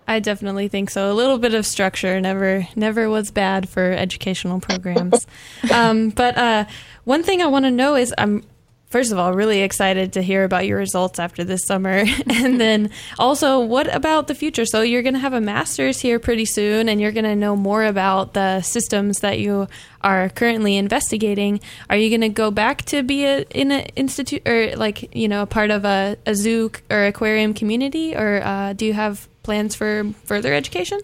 I 0.07 0.21
definitely 0.21 0.69
think 0.69 0.91
so. 0.91 1.11
A 1.11 1.15
little 1.15 1.39
bit 1.39 1.55
of 1.55 1.65
structure 1.65 2.21
never 2.21 2.67
never 2.77 3.09
was 3.09 3.31
bad 3.31 3.69
for 3.69 3.93
educational 3.93 4.61
programs. 4.61 5.27
um, 5.73 6.11
but 6.11 6.37
uh, 6.37 6.65
one 7.05 7.23
thing 7.23 7.41
I 7.43 7.47
want 7.47 7.65
to 7.65 7.71
know 7.71 7.95
is, 7.95 8.15
I'm 8.19 8.45
first 8.93 9.11
of 9.11 9.19
all, 9.19 9.33
really 9.33 9.63
excited 9.63 10.13
to 10.13 10.23
hear 10.23 10.45
about 10.45 10.67
your 10.67 10.79
results 10.79 11.19
after 11.19 11.43
this 11.43 11.65
summer. 11.65 12.05
and 12.31 12.61
then 12.61 12.91
also, 13.19 13.59
what 13.59 13.93
about 13.93 14.29
the 14.29 14.35
future? 14.35 14.67
So, 14.67 14.83
you're 14.83 15.03
going 15.03 15.15
to 15.15 15.21
have 15.21 15.33
a 15.33 15.41
master's 15.41 16.01
here 16.01 16.19
pretty 16.21 16.45
soon, 16.45 16.89
and 16.89 17.01
you're 17.01 17.11
going 17.11 17.25
to 17.25 17.35
know 17.35 17.57
more 17.57 17.85
about 17.85 18.35
the 18.35 18.61
systems 18.61 19.21
that 19.21 19.39
you 19.39 19.67
are 20.03 20.29
currently 20.29 20.77
investigating. 20.77 21.61
Are 21.89 21.97
you 21.97 22.11
going 22.11 22.21
to 22.21 22.29
go 22.29 22.51
back 22.51 22.83
to 22.87 23.03
be 23.03 23.25
a, 23.25 23.41
in 23.51 23.73
an 23.73 23.87
institute 23.97 24.47
or, 24.47 24.77
like, 24.77 25.15
you 25.17 25.27
know, 25.27 25.43
a 25.43 25.47
part 25.47 25.71
of 25.71 25.85
a, 25.85 26.17
a 26.27 26.35
zoo 26.35 26.71
or 26.91 27.07
aquarium 27.07 27.55
community, 27.55 28.15
or 28.15 28.43
uh, 28.45 28.75
do 28.75 28.85
you 28.85 28.93
have 28.93 29.29
plans 29.43 29.75
for 29.75 30.13
further 30.25 30.53
education? 30.53 31.01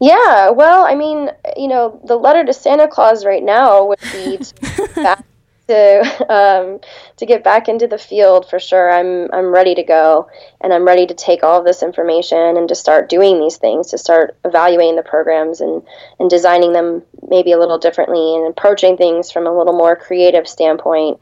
Yeah, 0.00 0.50
well, 0.50 0.84
I 0.84 0.96
mean, 0.96 1.30
you 1.56 1.68
know, 1.68 2.00
the 2.04 2.16
letter 2.16 2.44
to 2.44 2.52
Santa 2.52 2.88
Claus 2.88 3.24
right 3.24 3.42
now 3.42 3.86
would 3.86 4.00
be 4.12 4.38
to 4.38 5.24
to 5.72 6.32
um, 6.32 6.80
to 7.16 7.26
get 7.26 7.44
back 7.44 7.68
into 7.68 7.86
the 7.86 7.98
field 7.98 8.48
for 8.48 8.58
sure. 8.58 8.90
I'm 8.90 9.32
I'm 9.32 9.46
ready 9.46 9.74
to 9.74 9.82
go, 9.82 10.28
and 10.60 10.72
I'm 10.72 10.86
ready 10.86 11.06
to 11.06 11.14
take 11.14 11.42
all 11.42 11.58
of 11.58 11.64
this 11.64 11.82
information 11.82 12.56
and 12.56 12.68
to 12.68 12.74
start 12.74 13.08
doing 13.08 13.40
these 13.40 13.56
things, 13.56 13.90
to 13.90 13.98
start 13.98 14.36
evaluating 14.44 14.96
the 14.96 15.02
programs 15.02 15.60
and 15.60 15.82
and 16.18 16.30
designing 16.30 16.72
them 16.72 17.02
maybe 17.28 17.52
a 17.52 17.58
little 17.58 17.78
differently 17.78 18.36
and 18.36 18.48
approaching 18.48 18.96
things 18.96 19.30
from 19.30 19.46
a 19.46 19.56
little 19.56 19.76
more 19.76 19.96
creative 19.96 20.46
standpoint. 20.46 21.20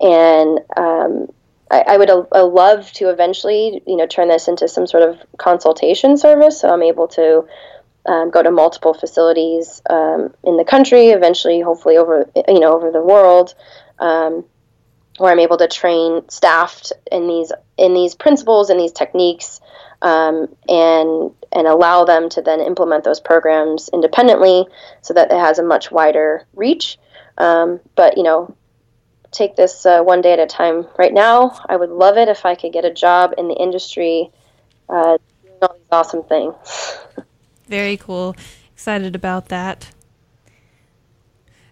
And 0.00 0.60
um, 0.76 1.28
I, 1.70 1.84
I, 1.88 1.96
would 1.98 2.08
uh, 2.08 2.46
love 2.46 2.90
to 2.94 3.10
eventually, 3.10 3.82
you 3.86 3.96
know, 3.96 4.06
turn 4.06 4.28
this 4.28 4.48
into 4.48 4.66
some 4.66 4.86
sort 4.86 5.02
of 5.02 5.18
consultation 5.36 6.16
service, 6.16 6.58
so 6.58 6.72
I'm 6.72 6.82
able 6.82 7.06
to 7.08 7.46
um, 8.06 8.30
go 8.30 8.42
to 8.42 8.50
multiple 8.50 8.94
facilities 8.94 9.82
um, 9.90 10.34
in 10.42 10.56
the 10.56 10.64
country, 10.64 11.08
eventually, 11.08 11.60
hopefully 11.60 11.96
over 11.96 12.30
you 12.48 12.60
know 12.60 12.74
over 12.74 12.90
the 12.90 13.02
world, 13.02 13.54
um, 14.00 14.44
where 15.18 15.30
I'm 15.30 15.38
able 15.38 15.58
to 15.58 15.68
train 15.68 16.28
staff 16.28 16.82
in 17.12 17.28
these 17.28 17.52
in 17.76 17.94
these 17.94 18.14
principles 18.14 18.70
and 18.70 18.80
these 18.80 18.92
techniques, 18.92 19.60
um, 20.02 20.48
and 20.68 21.32
and 21.52 21.66
allow 21.66 22.04
them 22.04 22.28
to 22.30 22.42
then 22.42 22.60
implement 22.60 23.04
those 23.04 23.20
programs 23.20 23.90
independently, 23.92 24.66
so 25.02 25.14
that 25.14 25.30
it 25.30 25.38
has 25.38 25.58
a 25.58 25.62
much 25.62 25.90
wider 25.90 26.46
reach. 26.54 26.98
Um, 27.38 27.80
but 27.94 28.16
you 28.16 28.22
know, 28.22 28.56
take 29.30 29.56
this 29.56 29.86
uh, 29.86 30.02
one 30.02 30.22
day 30.22 30.32
at 30.32 30.38
a 30.38 30.46
time. 30.46 30.86
Right 30.98 31.12
now, 31.12 31.60
I 31.68 31.76
would 31.76 31.90
love 31.90 32.16
it 32.16 32.28
if 32.28 32.44
I 32.44 32.54
could 32.54 32.72
get 32.72 32.84
a 32.84 32.92
job 32.92 33.34
in 33.38 33.48
the 33.48 33.54
industry, 33.54 34.30
uh, 34.88 35.18
doing 35.42 35.58
all 35.62 35.74
these 35.74 35.86
awesome 35.92 36.22
things. 36.24 36.54
Very 37.68 37.96
cool. 37.96 38.34
Excited 38.72 39.14
about 39.14 39.48
that. 39.48 39.90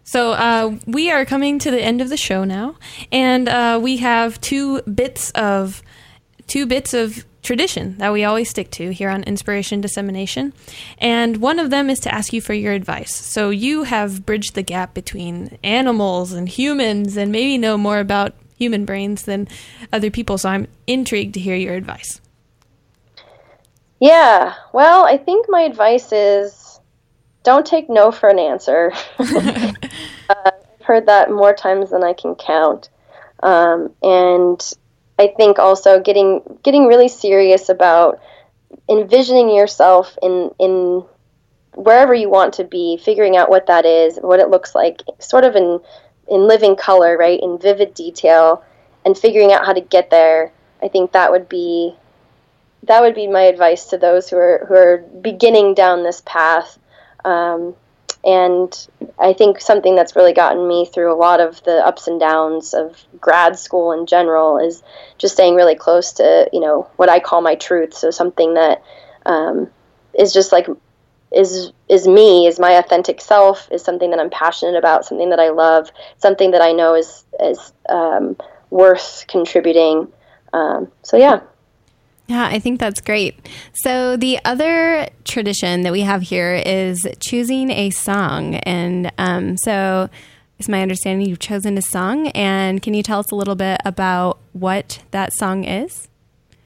So 0.09 0.33
uh, 0.33 0.79
we 0.87 1.11
are 1.11 1.27
coming 1.27 1.59
to 1.59 1.71
the 1.71 1.83
end 1.83 2.01
of 2.01 2.09
the 2.09 2.17
show 2.17 2.43
now, 2.45 2.77
and 3.13 3.47
uh, 3.47 3.79
we 3.83 3.99
have 3.99 4.41
two 4.41 4.81
bits 4.81 5.31
of 5.33 5.83
two 6.47 6.65
bits 6.65 6.95
of 6.95 7.27
tradition 7.43 7.99
that 7.99 8.11
we 8.11 8.25
always 8.25 8.49
stick 8.49 8.71
to 8.71 8.91
here 8.91 9.11
on 9.11 9.23
Inspiration 9.25 9.83
Dissemination. 9.83 10.55
And 10.97 11.43
one 11.43 11.59
of 11.59 11.69
them 11.69 11.91
is 11.91 12.01
to 12.01 12.15
ask 12.15 12.33
you 12.33 12.41
for 12.41 12.55
your 12.55 12.73
advice. 12.73 13.15
So 13.15 13.51
you 13.51 13.83
have 13.83 14.25
bridged 14.25 14.55
the 14.55 14.63
gap 14.63 14.95
between 14.95 15.59
animals 15.63 16.33
and 16.33 16.49
humans, 16.49 17.19
and 17.19 17.31
maybe 17.31 17.59
know 17.59 17.77
more 17.77 17.99
about 17.99 18.33
human 18.57 18.87
brains 18.87 19.25
than 19.25 19.47
other 19.93 20.11
people. 20.11 20.39
So 20.39 20.49
I'm 20.49 20.69
intrigued 20.87 21.35
to 21.35 21.41
hear 21.41 21.55
your 21.55 21.75
advice. 21.75 22.23
Yeah, 24.01 24.55
well, 24.73 25.05
I 25.05 25.19
think 25.19 25.51
my 25.51 25.61
advice 25.61 26.13
is 26.13 26.68
don't 27.49 27.65
take 27.65 27.89
no 27.89 28.13
for 28.13 28.29
an 28.29 28.39
answer. 28.39 28.93
uh, 29.19 29.75
I've 30.29 30.85
heard 30.85 31.07
that 31.07 31.31
more 31.31 31.55
times 31.55 31.91
than 31.91 32.05
I 32.05 32.13
can 32.13 32.35
count. 32.35 32.91
Um, 33.43 33.95
and 34.03 34.61
I 35.19 35.29
think 35.29 35.59
also 35.59 35.99
getting 35.99 36.43
getting 36.63 36.87
really 36.87 37.09
serious 37.09 37.71
about 37.71 38.21
envisioning 38.87 39.49
yourself 39.49 40.19
in 40.23 40.51
in 40.59 41.05
wherever 41.75 42.13
you 42.13 42.29
want 42.29 42.53
to 42.55 42.65
be, 42.65 42.99
figuring 43.03 43.35
out 43.39 43.49
what 43.49 43.69
that 43.69 43.87
is, 43.87 44.19
what 44.19 44.41
it 44.41 44.51
looks 44.51 44.75
like, 44.75 45.01
sort 45.19 45.45
of 45.45 45.57
in 45.57 45.81
in 46.29 46.47
living 46.47 46.77
color, 46.77 47.17
right, 47.17 47.41
in 47.41 47.59
vivid 47.59 47.95
detail, 47.95 48.63
and 49.07 49.17
figuring 49.17 49.53
out 49.53 49.65
how 49.65 49.73
to 49.73 49.81
get 49.81 50.11
there. 50.11 50.53
I 50.83 50.89
think 50.89 51.13
that 51.13 51.31
would 51.33 51.49
be 51.49 51.95
that 52.83 53.01
would 53.01 53.15
be 53.15 53.27
my 53.27 53.45
advice 53.45 53.87
to 53.87 53.97
those 53.97 54.29
who 54.29 54.37
are 54.37 54.67
who 54.69 54.75
are 54.75 54.99
beginning 54.99 55.73
down 55.73 56.03
this 56.03 56.23
path. 56.27 56.79
Um, 57.25 57.75
and 58.25 58.89
I 59.19 59.33
think 59.33 59.61
something 59.61 59.95
that's 59.95 60.17
really 60.17 60.33
gotten 60.33 60.67
me 60.67 60.87
through 60.87 61.13
a 61.13 61.17
lot 61.17 61.41
of 61.41 61.63
the 61.65 61.87
ups 61.87 62.09
and 62.09 62.19
downs 62.19 62.75
of 62.75 63.01
grad 63.21 63.59
school 63.59 63.93
in 63.93 64.07
general 64.07 64.59
is 64.59 64.83
just 65.19 65.35
staying 65.35 65.55
really 65.55 65.77
close 65.77 66.13
to 66.15 66.49
you 66.53 66.61
know 66.61 66.91
what 66.97 67.09
I 67.09 67.21
call 67.21 67.41
my 67.41 67.55
truth. 67.55 67.95
So 67.95 68.11
something 68.11 68.55
that 68.55 68.83
um, 69.25 69.71
is 70.19 70.33
just 70.33 70.53
like 70.53 70.67
is 71.31 71.73
is 71.89 72.09
me, 72.09 72.47
is 72.47 72.59
my 72.59 72.73
authentic 72.73 73.21
self, 73.21 73.69
is 73.71 73.83
something 73.83 74.11
that 74.11 74.19
I'm 74.19 74.31
passionate 74.31 74.77
about, 74.77 75.05
something 75.05 75.31
that 75.31 75.41
I 75.41 75.51
love, 75.51 75.91
something 76.19 76.51
that 76.53 76.61
I 76.61 76.73
know 76.73 76.95
is 76.95 77.25
is 77.41 77.73
um, 77.89 78.37
worth 78.71 79.27
contributing. 79.29 80.09
Um, 80.53 80.91
so 81.03 81.17
yeah. 81.17 81.41
Yeah, 82.29 82.45
I 82.45 82.59
think 82.59 82.79
that's 82.79 83.01
great. 83.01 83.49
So, 83.73 84.19
the 84.19 84.39
other 84.45 85.09
tradition 85.25 85.81
that 85.83 85.93
we 85.93 86.03
have 86.03 86.21
here 86.21 86.63
is 86.65 87.07
choosing 87.21 87.71
a 87.71 87.89
song. 87.89 88.57
And 88.57 89.11
um, 89.17 89.57
so, 89.57 90.11
it's 90.59 90.69
my 90.69 90.83
understanding 90.83 91.27
you've 91.27 91.39
chosen 91.39 91.79
a 91.79 91.83
song. 91.83 92.29
And 92.29 92.83
can 92.83 92.93
you 92.93 93.03
tell 93.03 93.21
us 93.21 93.33
a 93.33 93.35
little 93.35 93.55
bit 93.55 93.81
about 93.83 94.39
what 94.53 95.03
that 95.11 95.33
song 95.33 95.65
is? 95.65 96.09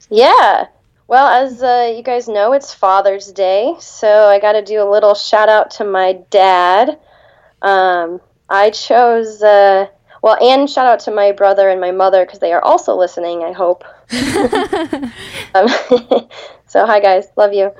Yeah. 0.09 0.67
Well, 1.07 1.27
as 1.27 1.63
uh, 1.63 1.93
you 1.95 2.03
guys 2.03 2.27
know, 2.27 2.51
it's 2.51 2.73
Father's 2.73 3.31
Day. 3.31 3.73
So, 3.79 4.25
I 4.25 4.41
got 4.41 4.53
to 4.53 4.61
do 4.61 4.83
a 4.83 4.89
little 4.91 5.15
shout 5.15 5.47
out 5.47 5.71
to 5.71 5.85
my 5.85 6.19
dad. 6.29 6.99
Um, 7.61 8.19
I 8.49 8.69
chose. 8.71 9.41
Uh, 9.41 9.87
well, 10.21 10.37
and 10.43 10.69
shout 10.69 10.87
out 10.87 10.99
to 11.01 11.11
my 11.11 11.31
brother 11.31 11.69
and 11.69 11.79
my 11.79 11.91
mother 11.91 12.25
because 12.25 12.39
they 12.39 12.51
are 12.51 12.61
also 12.61 12.97
listening. 12.97 13.43
I 13.43 13.53
hope. 13.53 13.85
um, 15.55 15.67
so 16.67 16.85
hi 16.85 16.99
guys, 16.99 17.27
love 17.35 17.53
you. 17.53 17.71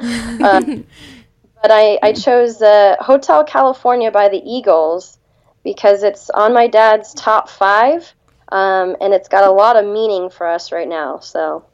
Um, 0.44 0.86
but 1.62 1.72
I 1.72 2.00
I 2.02 2.14
chose 2.14 2.62
uh, 2.62 2.96
Hotel 3.00 3.44
California 3.44 4.12
by 4.12 4.30
the 4.30 4.42
Eagles 4.46 5.18
because 5.64 6.04
it's 6.04 6.30
on 6.30 6.54
my 6.54 6.68
dad's 6.68 7.14
top 7.14 7.50
five, 7.50 8.14
um, 8.50 8.96
and 9.02 9.14
it's 9.14 9.28
got 9.28 9.44
a 9.44 9.52
lot 9.52 9.76
of 9.76 9.86
meaning 9.86 10.30
for 10.30 10.48
us 10.48 10.72
right 10.72 10.88
now. 10.88 11.20
So 11.20 11.66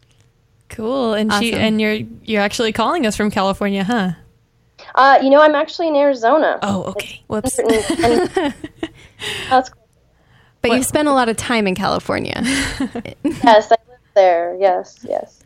cool, 0.69 1.13
and 1.13 1.31
awesome. 1.31 1.43
she 1.43 1.53
and 1.53 1.79
you're 1.79 1.99
you're 2.23 2.41
actually 2.41 2.71
calling 2.71 3.05
us 3.05 3.15
from 3.15 3.31
California, 3.31 3.83
huh? 3.83 4.12
Uh, 4.95 5.19
you 5.21 5.29
know, 5.29 5.41
I'm 5.41 5.55
actually 5.55 5.89
in 5.89 5.95
Arizona. 5.95 6.57
Oh, 6.63 6.83
okay. 6.85 7.21
Whoops. 7.27 7.55
that's 9.49 9.69
cool. 9.69 9.79
But 10.62 10.69
what? 10.69 10.75
you've 10.75 10.85
spent 10.85 11.07
a 11.07 11.13
lot 11.13 11.29
of 11.29 11.38
time 11.38 11.67
in 11.67 11.75
California. 11.75 12.41
yes, 12.43 13.71
I 13.71 13.77
live 13.88 13.88
there. 14.19 14.55
Yes, 14.60 14.99
yes. 15.08 15.39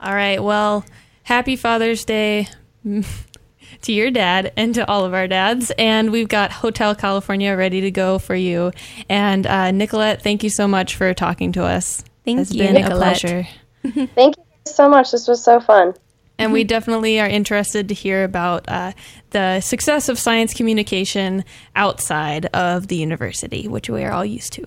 All 0.00 0.14
right. 0.14 0.42
Well, 0.42 0.84
happy 1.22 1.54
Father's 1.56 2.04
Day 2.04 2.48
to 2.84 3.92
your 3.92 4.10
dad 4.10 4.52
and 4.56 4.74
to 4.74 4.88
all 4.88 5.04
of 5.04 5.14
our 5.14 5.28
dads. 5.28 5.70
And 5.78 6.10
we've 6.10 6.28
got 6.28 6.50
Hotel 6.50 6.94
California 6.94 7.54
ready 7.56 7.82
to 7.82 7.90
go 7.90 8.18
for 8.18 8.34
you. 8.34 8.72
And 9.08 9.46
uh, 9.46 9.70
Nicolette, 9.70 10.22
thank 10.22 10.42
you 10.42 10.50
so 10.50 10.66
much 10.66 10.96
for 10.96 11.14
talking 11.14 11.52
to 11.52 11.64
us. 11.64 12.02
Thank 12.24 12.40
it's 12.40 12.52
you, 12.52 12.64
It's 12.64 12.72
been 12.72 12.82
Nicolette. 12.82 12.92
a 12.92 13.20
pleasure. 13.20 13.48
thank 14.14 14.36
you 14.36 14.44
so 14.66 14.88
much. 14.88 15.12
This 15.12 15.28
was 15.28 15.42
so 15.42 15.60
fun. 15.60 15.94
And 16.38 16.54
we 16.54 16.64
definitely 16.64 17.20
are 17.20 17.28
interested 17.28 17.88
to 17.88 17.94
hear 17.94 18.24
about 18.24 18.66
uh, 18.66 18.92
the 19.30 19.60
success 19.60 20.08
of 20.08 20.18
science 20.18 20.54
communication 20.54 21.44
outside 21.76 22.46
of 22.46 22.88
the 22.88 22.96
university, 22.96 23.68
which 23.68 23.90
we 23.90 24.02
are 24.04 24.10
all 24.10 24.24
used 24.24 24.54
to. 24.54 24.64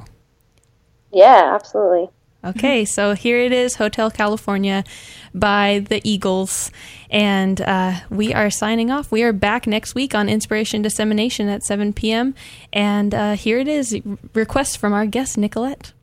Yeah, 1.12 1.52
absolutely. 1.56 2.10
Okay, 2.44 2.86
so 2.96 3.14
here 3.14 3.40
it 3.40 3.52
is 3.52 3.76
Hotel 3.76 4.12
California 4.12 4.84
by 5.34 5.86
the 5.88 6.02
Eagles. 6.04 6.72
And 7.10 7.62
uh, 7.62 8.00
we 8.10 8.34
are 8.34 8.50
signing 8.50 8.92
off. 8.92 9.12
We 9.12 9.24
are 9.24 9.34
back 9.34 9.68
next 9.68 9.96
week 9.96 10.16
on 10.16 10.30
Inspiration 10.30 10.82
Dissemination 10.82 11.48
at 11.48 11.64
7 11.64 11.94
p.m. 11.94 12.36
And 12.72 13.14
uh, 13.14 13.34
here 13.34 13.60
it 13.60 13.68
is 13.68 13.98
request 14.34 14.78
from 14.78 14.94
our 14.94 15.06
guest, 15.06 15.38
Nicolette. 15.38 15.94